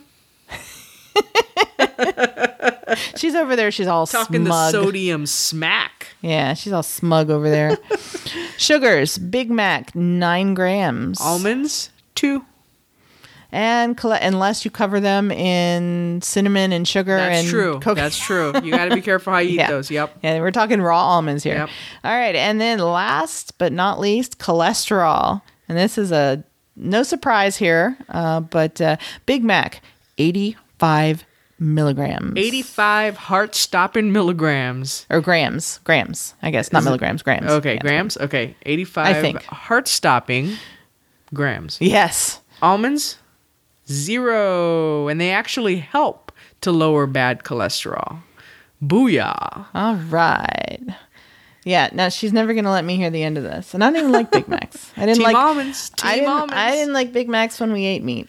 She's 3.17 3.35
over 3.35 3.55
there. 3.57 3.71
She's 3.71 3.87
all 3.87 4.07
Talking 4.07 4.45
smug. 4.45 4.73
the 4.73 4.83
sodium 4.83 5.27
smack. 5.27 6.09
yeah, 6.23 6.55
she's 6.55 6.73
all 6.73 6.83
smug 6.83 7.31
over 7.31 7.49
there. 7.51 7.79
Sugars. 8.59 9.19
Big 9.19 9.51
Mac. 9.51 9.95
Nine 9.95 10.55
grams. 10.55 11.21
Almonds, 11.21 11.91
two. 12.15 12.45
and 13.53 13.97
colle- 13.97 14.13
unless 14.21 14.65
you 14.65 14.71
cover 14.71 15.01
them 15.01 15.31
in 15.31 16.21
cinnamon 16.23 16.73
and 16.73 16.87
sugar 16.89 17.17
That's 17.17 17.41
and 17.43 17.49
true. 17.49 17.75
cocoa. 17.75 17.95
That's 17.95 18.19
true. 18.19 18.53
You 18.63 18.71
got 18.73 18.87
to 18.87 18.95
be 18.95 19.01
careful 19.03 19.33
how 19.33 19.39
you 19.41 19.61
eat 19.61 19.67
those. 19.69 19.91
Yep. 19.91 20.19
Yeah, 20.23 20.41
we're 20.41 20.51
talking 20.51 20.81
raw 20.81 20.99
almonds 21.03 21.45
here. 21.45 21.55
Yep. 21.57 21.69
All 22.05 22.13
right, 22.17 22.35
and 22.35 22.61
then 22.61 22.79
last 22.79 23.57
but 23.59 23.73
not 23.73 24.01
least, 24.01 24.39
cholesterol, 24.39 25.43
and 25.69 25.77
this 25.79 25.99
is 25.99 26.11
a 26.13 26.43
no 26.75 27.03
surprise 27.03 27.57
here, 27.57 27.97
uh, 28.09 28.41
but 28.41 28.81
uh, 28.81 28.97
Big 29.27 29.43
Mac, 29.45 29.83
eighty-five 30.19 31.25
milligrams, 31.59 32.35
85 32.37 33.17
heart 33.17 33.55
stopping 33.55 34.13
milligrams. 34.13 35.07
or 35.11 35.21
grams, 35.21 35.81
grams, 35.85 36.35
I 36.43 36.51
guess, 36.51 36.73
not 36.73 36.85
milligrams, 36.85 37.23
grams. 37.23 37.47
Okay, 37.51 37.75
Yeah. 37.75 37.81
grams. 37.81 38.17
Okay, 38.17 38.55
85 38.65 39.07
I 39.17 39.21
think. 39.21 39.43
heart 39.45 39.89
stopping 39.89 40.57
grams. 41.35 41.79
Yes. 41.81 42.41
Almonds, 42.63 43.19
zero. 43.91 45.09
And 45.09 45.21
they 45.21 45.31
actually 45.31 45.77
help 45.77 46.33
to 46.61 46.73
lower 46.73 47.07
bad 47.07 47.45
cholesterol. 47.45 48.21
Booyah. 48.85 49.67
All 49.75 49.95
right. 49.97 50.81
Yeah. 51.65 51.91
Now 51.93 52.09
she's 52.09 52.33
never 52.33 52.55
gonna 52.55 52.71
let 52.71 52.85
me 52.85 52.97
hear 52.97 53.11
the 53.11 53.23
end 53.23 53.37
of 53.37 53.45
this, 53.45 53.75
and 53.75 53.83
I 53.85 53.89
didn't 53.89 54.01
even 54.01 54.13
like 54.13 54.31
Big 54.31 54.49
Macs. 54.49 54.91
I 54.97 55.01
didn't 55.01 55.17
Team 55.17 55.25
like 55.25 55.37
almonds. 55.37 55.91
Team 55.91 56.09
I 56.09 56.15
didn't, 56.15 56.29
almonds. 56.31 56.55
I 56.55 56.71
didn't 56.73 56.95
like 56.95 57.13
Big 57.13 57.29
Macs 57.29 57.61
when 57.61 57.73
we 57.73 57.85
ate 57.85 58.03
meat. 58.05 58.29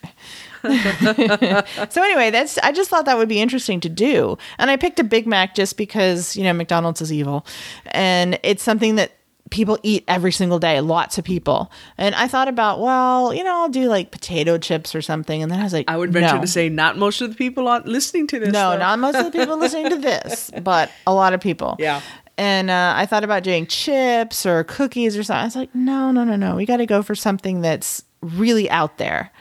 so 1.90 2.04
anyway, 2.04 2.32
that's 2.32 2.58
I 2.60 2.72
just 2.72 2.90
thought 2.90 3.06
that 3.06 3.18
would 3.18 3.30
be 3.30 3.42
interesting 3.42 3.80
to 3.82 3.90
do. 3.90 4.38
And 4.58 4.70
I 4.70 4.78
picked 4.78 5.00
a 5.00 5.04
Big 5.04 5.28
Mac 5.28 5.56
just 5.56 5.78
because, 5.78 6.36
you 6.36 6.44
know, 6.44 6.54
McDonald's 6.54 7.02
is 7.02 7.14
evil. 7.14 7.46
And 7.88 8.40
it's 8.44 8.64
something 8.64 8.96
that 8.96 9.12
people 9.50 9.80
eat 9.84 10.04
every 10.08 10.32
single 10.32 10.60
day, 10.60 10.80
lots 10.82 11.18
of 11.18 11.24
people. 11.24 11.72
And 11.98 12.14
I 12.16 12.28
thought 12.28 12.48
about, 12.48 12.80
well, 12.80 13.34
you 13.34 13.44
know, 13.44 13.56
I'll 13.56 13.70
do 13.70 13.88
like 13.88 14.12
potato 14.12 14.58
chips 14.58 14.94
or 14.94 15.02
something. 15.02 15.42
And 15.42 15.52
then 15.52 15.60
I 15.60 15.64
was 15.64 15.74
like, 15.74 15.90
I 15.90 15.98
would 15.98 16.12
venture 16.12 16.36
no. 16.36 16.42
to 16.42 16.48
say 16.48 16.70
not 16.70 16.98
most 16.98 17.22
of 17.22 17.30
the 17.30 17.36
people 17.36 17.68
on 17.68 17.84
listening 17.86 18.28
to 18.28 18.40
this. 18.40 18.52
No, 18.52 18.72
though. 18.72 18.78
not 18.78 19.00
most 19.00 19.16
of 19.16 19.26
the 19.26 19.38
people 19.38 19.58
listening 19.58 19.90
to 19.90 19.98
this, 20.00 20.52
but 20.62 20.92
a 21.08 21.14
lot 21.14 21.34
of 21.34 21.42
people. 21.42 21.76
Yeah. 21.80 22.02
And 22.38 22.70
uh, 22.70 22.94
I 22.96 23.06
thought 23.06 23.24
about 23.24 23.44
doing 23.44 23.66
chips 23.66 24.46
or 24.46 24.64
cookies 24.64 25.18
or 25.18 25.24
something. 25.24 25.42
I 25.42 25.46
was 25.46 25.56
like, 25.56 25.76
no, 25.76 26.12
no, 26.12 26.24
no, 26.24 26.36
no. 26.36 26.56
We 26.56 26.66
got 26.66 26.78
to 26.78 26.86
go 26.86 27.04
for 27.04 27.14
something 27.14 27.62
that's 27.62 28.04
really 28.22 28.70
out 28.70 28.98
there, 28.98 29.32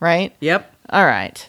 right? 0.00 0.34
Yep. 0.40 0.72
All 0.90 1.04
right. 1.04 1.46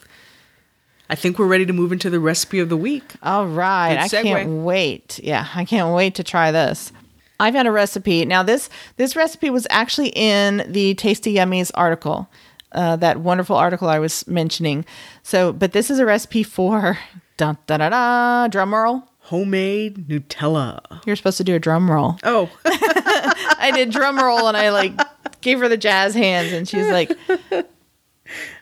I 1.10 1.16
think 1.16 1.38
we're 1.38 1.48
ready 1.48 1.66
to 1.66 1.74
move 1.74 1.92
into 1.92 2.10
the 2.10 2.20
recipe 2.20 2.60
of 2.60 2.70
the 2.70 2.78
week. 2.78 3.14
All 3.22 3.46
right. 3.46 3.98
I 3.98 4.08
can't 4.08 4.64
wait. 4.64 5.20
Yeah, 5.24 5.48
I 5.54 5.66
can't 5.66 5.94
wait 5.94 6.16
to 6.16 6.24
try 6.24 6.52
this. 6.52 6.92
I 7.40 7.52
found 7.52 7.68
a 7.68 7.72
recipe. 7.72 8.26
Now 8.26 8.44
this 8.44 8.70
this 8.98 9.16
recipe 9.16 9.50
was 9.50 9.68
actually 9.70 10.10
in 10.10 10.66
the 10.68 10.96
Tasty 10.96 11.36
Yummies 11.36 11.70
article, 11.76 12.30
uh, 12.72 12.96
that 12.98 13.20
wonderful 13.20 13.56
article 13.56 13.90
I 13.90 14.00
was 14.00 14.26
mentioning. 14.28 14.86
So, 15.22 15.52
but 15.54 15.74
this 15.74 15.92
is 15.92 16.00
a 16.00 16.06
recipe 16.06 16.44
for 16.44 16.98
dun 17.38 17.58
da 17.68 17.78
da 17.78 17.90
da 17.90 18.48
drum 18.48 18.74
roll. 18.74 19.04
Homemade 19.20 20.08
Nutella. 20.08 21.04
You're 21.06 21.16
supposed 21.16 21.38
to 21.38 21.44
do 21.44 21.56
a 21.56 21.60
drum 21.60 21.90
roll. 21.90 22.18
Oh, 22.24 22.50
I 22.66 23.72
did 23.74 23.90
drum 23.92 24.18
roll 24.18 24.48
and 24.48 24.56
I 24.56 24.70
like 24.70 24.94
gave 25.42 25.60
her 25.60 25.68
the 25.68 25.78
jazz 25.78 26.14
hands 26.14 26.52
and 26.54 26.68
she's 26.68 26.88
like, 26.90 27.12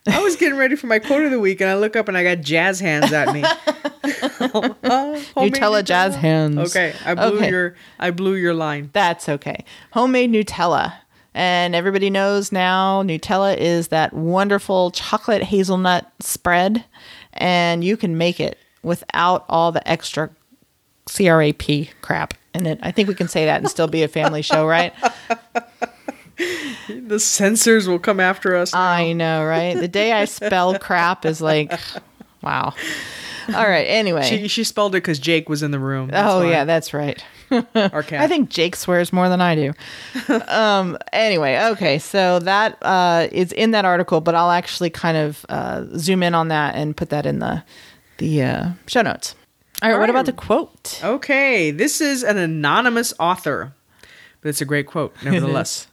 I 0.08 0.20
was 0.22 0.36
getting 0.36 0.58
ready 0.58 0.76
for 0.76 0.88
my 0.88 1.00
quote 1.00 1.24
of 1.24 1.32
the 1.32 1.40
week, 1.40 1.62
and 1.62 1.70
I 1.70 1.76
look 1.76 1.96
up 1.96 2.08
and 2.08 2.18
I 2.18 2.24
got 2.24 2.42
jazz 2.44 2.80
hands 2.80 3.12
at 3.14 3.34
me. 3.34 3.44
Oh, 4.86 5.24
homemade 5.34 5.54
Nutella 5.54 5.84
jazz 5.84 6.16
hands. 6.16 6.58
Okay, 6.58 6.94
I 7.06 7.14
blew 7.16 7.38
Okay. 7.38 7.50
your 7.50 7.76
I 8.00 8.12
blew 8.12 8.34
your 8.36 8.54
line. 8.54 8.90
That's 8.92 9.30
okay. 9.30 9.64
Homemade 9.92 10.30
Nutella. 10.32 10.96
And 11.34 11.74
everybody 11.74 12.10
knows 12.10 12.52
now 12.52 13.02
Nutella 13.04 13.56
is 13.58 13.88
that 13.88 14.12
wonderful 14.14 14.92
chocolate 14.92 15.44
hazelnut 15.44 16.12
spread. 16.20 16.84
And 17.34 17.84
you 17.84 17.96
can 17.96 18.18
make 18.18 18.40
it 18.42 18.58
without 18.84 19.46
all 19.48 19.72
the 19.72 19.88
extra 19.88 20.30
CRAP 21.08 21.88
crap 22.02 22.34
in 22.54 22.66
it. 22.68 22.80
I 22.84 22.92
think 22.92 23.08
we 23.08 23.16
can 23.16 23.30
say 23.30 23.46
that 23.46 23.62
and 23.62 23.70
still 23.70 23.88
be 23.88 24.04
a 24.04 24.08
family 24.10 24.42
show, 24.42 24.68
right? 24.68 24.94
The 26.88 27.20
censors 27.20 27.88
will 27.88 28.00
come 28.00 28.20
after 28.20 28.56
us. 28.56 28.74
I 28.74 29.14
know, 29.14 29.44
right? 29.46 29.76
The 29.76 29.88
day 29.88 30.12
I 30.12 30.26
spell 30.26 30.78
crap 30.80 31.26
is 31.26 31.42
like, 31.42 31.72
wow. 32.42 32.74
All 33.50 33.68
right. 33.68 33.86
Anyway. 33.86 34.24
she, 34.24 34.48
she 34.48 34.64
spelled 34.64 34.96
it 34.96 34.98
because 34.98 35.20
Jake 35.20 35.50
was 35.50 35.64
in 35.64 35.72
the 35.72 35.80
room. 35.80 36.10
That's 36.10 36.32
oh 36.32 36.40
why. 36.40 36.50
yeah, 36.50 36.66
that's 36.66 36.94
right. 36.94 37.24
Our 37.52 37.64
cat. 38.04 38.22
I 38.22 38.28
think 38.28 38.50
Jake 38.50 38.76
swears 38.76 39.12
more 39.12 39.30
than 39.30 39.42
I 39.42 39.56
do. 39.56 39.74
um, 40.48 40.98
anyway, 41.12 41.60
okay, 41.72 42.00
so 42.00 42.40
that 42.40 42.78
uh, 42.82 43.28
is 43.32 43.52
in 43.52 43.72
that 43.72 43.86
article, 43.86 44.22
but 44.22 44.36
I'll 44.36 44.52
actually 44.52 44.90
kind 44.90 45.18
of 45.18 45.46
uh, 45.50 45.86
zoom 45.98 46.24
in 46.24 46.34
on 46.36 46.48
that 46.50 46.76
and 46.76 46.96
put 46.96 47.10
that 47.10 47.26
in 47.26 47.40
the 47.40 47.64
the 48.18 48.44
uh, 48.44 48.70
show 48.88 49.02
notes. 49.02 49.36
All 49.82 49.90
right, 49.90 49.96
All 49.96 50.00
what 50.00 50.04
right. 50.06 50.10
about 50.12 50.26
the 50.26 50.34
quote? 50.34 51.02
Okay, 51.04 51.72
this 51.72 52.00
is 52.00 52.24
an 52.24 52.38
anonymous 52.38 53.14
author, 53.20 53.74
but 54.42 54.50
it's 54.50 54.62
a 54.62 54.66
great 54.66 54.88
quote, 54.88 55.14
nevertheless. 55.24 55.88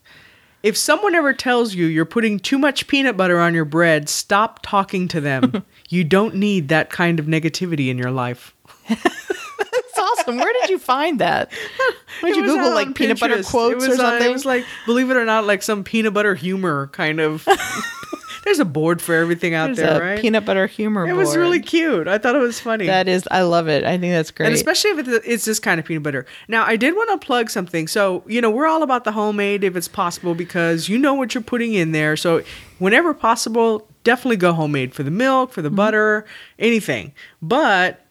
If 0.62 0.76
someone 0.76 1.14
ever 1.14 1.32
tells 1.32 1.74
you 1.74 1.86
you're 1.86 2.04
putting 2.04 2.38
too 2.38 2.58
much 2.58 2.86
peanut 2.86 3.16
butter 3.16 3.40
on 3.40 3.54
your 3.54 3.64
bread, 3.64 4.08
stop 4.08 4.60
talking 4.62 5.08
to 5.08 5.20
them. 5.20 5.64
you 5.88 6.04
don't 6.04 6.34
need 6.34 6.68
that 6.68 6.90
kind 6.90 7.18
of 7.18 7.26
negativity 7.26 7.88
in 7.88 7.98
your 7.98 8.10
life. 8.10 8.54
It's 8.88 9.98
awesome. 9.98 10.36
Where 10.36 10.52
did 10.60 10.70
you 10.70 10.78
find 10.78 11.18
that? 11.20 11.50
Did 12.22 12.36
you 12.36 12.42
Google 12.44 12.68
on 12.68 12.74
like 12.74 12.94
peanut 12.94 13.18
butter 13.18 13.42
quotes 13.42 13.86
or 13.86 13.92
on- 13.92 13.96
something? 13.96 14.28
it 14.28 14.32
was 14.32 14.44
like, 14.44 14.64
believe 14.84 15.10
it 15.10 15.16
or 15.16 15.24
not, 15.24 15.46
like 15.46 15.62
some 15.62 15.84
peanut 15.84 16.12
butter 16.12 16.34
humor 16.34 16.88
kind 16.88 17.18
of. 17.20 17.46
There's 18.44 18.59
a 18.59 18.64
board 18.64 19.03
for 19.03 19.14
everything 19.14 19.55
out 19.55 19.66
There's 19.66 19.79
there, 19.79 20.00
a 20.00 20.05
right? 20.12 20.20
peanut 20.20 20.44
butter 20.44 20.66
humor. 20.66 21.07
it 21.07 21.12
was 21.12 21.37
really 21.37 21.61
cute. 21.61 22.09
I 22.09 22.18
thought 22.18 22.35
it 22.35 22.40
was 22.40 22.59
funny. 22.59 22.87
That 22.87 23.09
is, 23.09 23.29
I 23.31 23.42
love 23.42 23.68
it. 23.68 23.85
I 23.85 23.98
think 23.98 24.12
that's 24.12 24.31
great. 24.31 24.46
And 24.46 24.55
especially 24.55 24.90
if 24.92 25.09
it's, 25.09 25.26
it's 25.26 25.44
this 25.44 25.59
kind 25.59 25.79
of 25.79 25.87
peanut 25.87 26.03
butter. 26.03 26.26
Now, 26.48 26.64
I 26.64 26.76
did 26.76 26.94
want 26.94 27.20
to 27.20 27.26
plug 27.26 27.50
something. 27.50 27.87
So, 27.87 28.24
you 28.26 28.40
know, 28.40 28.50
we're 28.50 28.66
all 28.66 28.83
about 28.83 29.05
the 29.05 29.12
homemade 29.12 29.64
if 29.64 29.76
it's 29.76 29.88
possible 29.88 30.35
because 30.35 30.88
you 30.88 30.98
know 30.98 31.14
what 31.14 31.35
you're 31.35 31.42
putting 31.42 31.74
in 31.74 31.92
there. 31.92 32.16
So, 32.16 32.42
whenever 32.79 33.12
possible, 33.12 33.87
definitely 34.05 34.37
go 34.37 34.53
homemade 34.53 34.94
for 34.94 35.03
the 35.03 35.11
milk, 35.11 35.53
for 35.53 35.62
the 35.62 35.68
mm-hmm. 35.68 35.76
butter, 35.76 36.26
anything. 36.59 37.12
But 37.42 38.07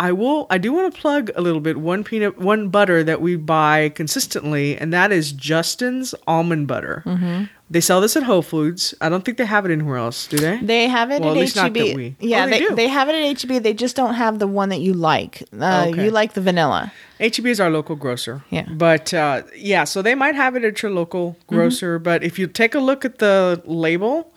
I 0.00 0.12
will 0.12 0.46
I 0.48 0.58
do 0.58 0.72
want 0.72 0.94
to 0.94 1.00
plug 1.00 1.30
a 1.34 1.40
little 1.40 1.60
bit 1.60 1.76
one 1.76 2.04
peanut 2.04 2.38
one 2.38 2.68
butter 2.68 3.02
that 3.02 3.20
we 3.20 3.34
buy 3.36 3.88
consistently 3.94 4.76
and 4.76 4.92
that 4.92 5.10
is 5.12 5.32
Justin's 5.32 6.14
almond 6.26 6.68
butter. 6.68 7.02
Mm-hmm. 7.04 7.44
They 7.70 7.80
sell 7.82 8.00
this 8.00 8.16
at 8.16 8.22
Whole 8.22 8.40
Foods. 8.40 8.94
I 9.00 9.10
don't 9.10 9.24
think 9.26 9.36
they 9.36 9.44
have 9.44 9.66
it 9.66 9.70
anywhere 9.72 9.98
else, 9.98 10.26
do 10.26 10.38
they? 10.38 10.56
They 10.58 10.88
have 10.88 11.10
it 11.10 11.20
Well, 11.20 11.38
at 11.38 11.56
at 11.56 11.76
HEB. 11.76 12.14
Yeah, 12.18 12.44
Oh, 12.44 12.46
they 12.48 12.50
they, 12.52 12.58
do. 12.68 12.74
they 12.76 12.88
have 12.88 13.10
it 13.10 13.14
at 13.14 13.42
HEB. 13.42 13.62
They 13.62 13.74
just 13.74 13.94
don't 13.94 14.14
have 14.14 14.38
the 14.38 14.46
one 14.46 14.70
that 14.70 14.80
you 14.80 14.94
like. 14.94 15.42
Uh, 15.52 15.86
Okay. 15.88 16.04
You 16.04 16.10
like 16.10 16.32
the 16.32 16.40
vanilla. 16.40 16.92
HEB 17.20 17.44
is 17.46 17.60
our 17.60 17.68
local 17.68 17.94
grocer. 17.94 18.42
Yeah. 18.48 18.66
But 18.70 19.12
uh, 19.12 19.42
yeah, 19.54 19.84
so 19.84 20.00
they 20.00 20.14
might 20.14 20.34
have 20.34 20.56
it 20.56 20.64
at 20.64 20.80
your 20.82 20.92
local 20.92 21.32
Mm-hmm. 21.32 21.54
grocer. 21.56 21.98
But 21.98 22.22
if 22.24 22.38
you 22.38 22.46
take 22.46 22.74
a 22.74 22.80
look 22.80 23.04
at 23.04 23.18
the 23.18 23.60
label, 23.66 24.32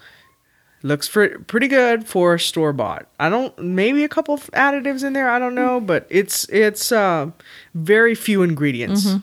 looks 0.83 1.07
for, 1.07 1.39
pretty 1.39 1.67
good 1.67 2.07
for 2.07 2.37
store 2.37 2.73
bought. 2.73 3.07
I 3.19 3.29
don't 3.29 3.57
maybe 3.59 4.03
a 4.03 4.09
couple 4.09 4.33
of 4.33 4.49
additives 4.51 5.03
in 5.03 5.13
there. 5.13 5.29
I 5.29 5.39
don't 5.39 5.55
know, 5.55 5.79
but 5.79 6.07
it's 6.09 6.47
it's 6.49 6.91
uh, 6.91 7.31
very 7.73 8.15
few 8.15 8.43
ingredients. 8.43 9.05
Mm-hmm. 9.05 9.17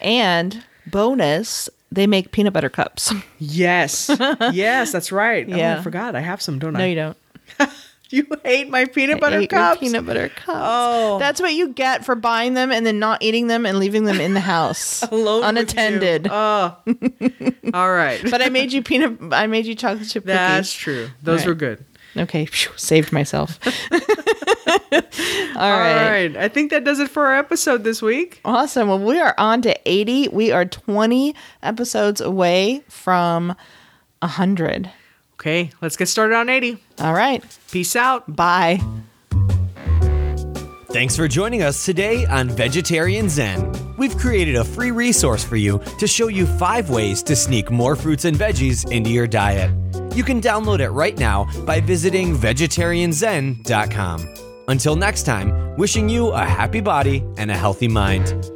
And 0.00 0.64
bonus, 0.86 1.68
they 1.90 2.06
make 2.06 2.32
peanut 2.32 2.52
butter 2.52 2.68
cups. 2.68 3.12
Yes, 3.38 4.10
yes, 4.52 4.92
that's 4.92 5.12
right. 5.12 5.46
Oh, 5.50 5.78
I 5.78 5.82
forgot. 5.82 6.14
I 6.14 6.20
have 6.20 6.42
some, 6.42 6.58
don't 6.58 6.76
I? 6.76 6.80
no, 6.80 6.84
you 6.84 6.94
don't. 6.94 7.16
You 8.10 8.24
hate 8.44 8.68
my 8.70 8.84
peanut 8.84 9.20
butter 9.20 9.40
your 9.40 9.48
cups. 9.48 9.80
peanut 9.80 10.06
butter 10.06 10.28
cups. 10.28 10.46
Oh. 10.62 11.18
That's 11.18 11.40
what 11.40 11.52
you 11.54 11.70
get 11.70 12.04
for 12.04 12.14
buying 12.14 12.54
them 12.54 12.70
and 12.70 12.86
then 12.86 13.00
not 13.00 13.20
eating 13.20 13.48
them 13.48 13.66
and 13.66 13.80
leaving 13.80 14.04
them 14.04 14.20
in 14.20 14.32
the 14.32 14.38
house 14.40 15.02
Alone 15.10 15.42
unattended. 15.42 16.28
Oh, 16.30 16.76
all 17.74 17.90
right. 17.92 18.20
but 18.30 18.40
I 18.42 18.48
made 18.48 18.72
you 18.72 18.82
peanut. 18.82 19.18
I 19.32 19.48
made 19.48 19.66
you 19.66 19.74
chocolate 19.74 20.08
chip 20.08 20.22
cookies. 20.22 20.36
That's 20.36 20.72
true. 20.72 21.08
Those 21.22 21.40
Right. 21.40 21.48
were 21.48 21.54
good. 21.54 21.84
Okay, 22.16 22.46
phew, 22.46 22.72
saved 22.76 23.12
myself. 23.12 23.58
All 23.90 25.62
All 25.62 25.70
right. 25.78 26.08
right. 26.10 26.36
I 26.36 26.48
think 26.48 26.70
that 26.70 26.84
does 26.84 27.00
it 27.00 27.10
for 27.10 27.26
our 27.26 27.36
episode 27.36 27.82
this 27.84 28.00
week. 28.02 28.40
Awesome. 28.44 28.88
Well, 28.88 28.98
we 28.98 29.18
are 29.18 29.34
on 29.38 29.62
to 29.62 29.76
80. 29.84 30.28
We 30.28 30.52
are 30.52 30.64
20 30.64 31.34
episodes 31.62 32.20
away 32.20 32.82
from 32.88 33.54
100. 34.20 34.90
Okay, 35.38 35.70
let's 35.82 35.96
get 35.96 36.08
started 36.08 36.34
on 36.34 36.48
80. 36.48 36.78
All 36.98 37.12
right. 37.12 37.44
Peace 37.70 37.94
out. 37.94 38.34
Bye. 38.34 38.80
Thanks 40.88 41.14
for 41.14 41.28
joining 41.28 41.62
us 41.62 41.84
today 41.84 42.24
on 42.24 42.48
Vegetarian 42.48 43.28
Zen. 43.28 43.70
We've 43.98 44.16
created 44.16 44.56
a 44.56 44.64
free 44.64 44.92
resource 44.92 45.44
for 45.44 45.56
you 45.56 45.78
to 45.98 46.06
show 46.06 46.28
you 46.28 46.46
five 46.46 46.88
ways 46.88 47.22
to 47.24 47.36
sneak 47.36 47.70
more 47.70 47.96
fruits 47.96 48.24
and 48.24 48.36
veggies 48.36 48.90
into 48.90 49.10
your 49.10 49.26
diet. 49.26 49.70
You 50.14 50.24
can 50.24 50.40
download 50.40 50.80
it 50.80 50.90
right 50.90 51.18
now 51.18 51.46
by 51.66 51.80
visiting 51.80 52.34
vegetarianzen.com. 52.34 54.34
Until 54.68 54.96
next 54.96 55.24
time, 55.24 55.76
wishing 55.76 56.08
you 56.08 56.28
a 56.28 56.44
happy 56.44 56.80
body 56.80 57.22
and 57.36 57.50
a 57.50 57.56
healthy 57.56 57.88
mind. 57.88 58.50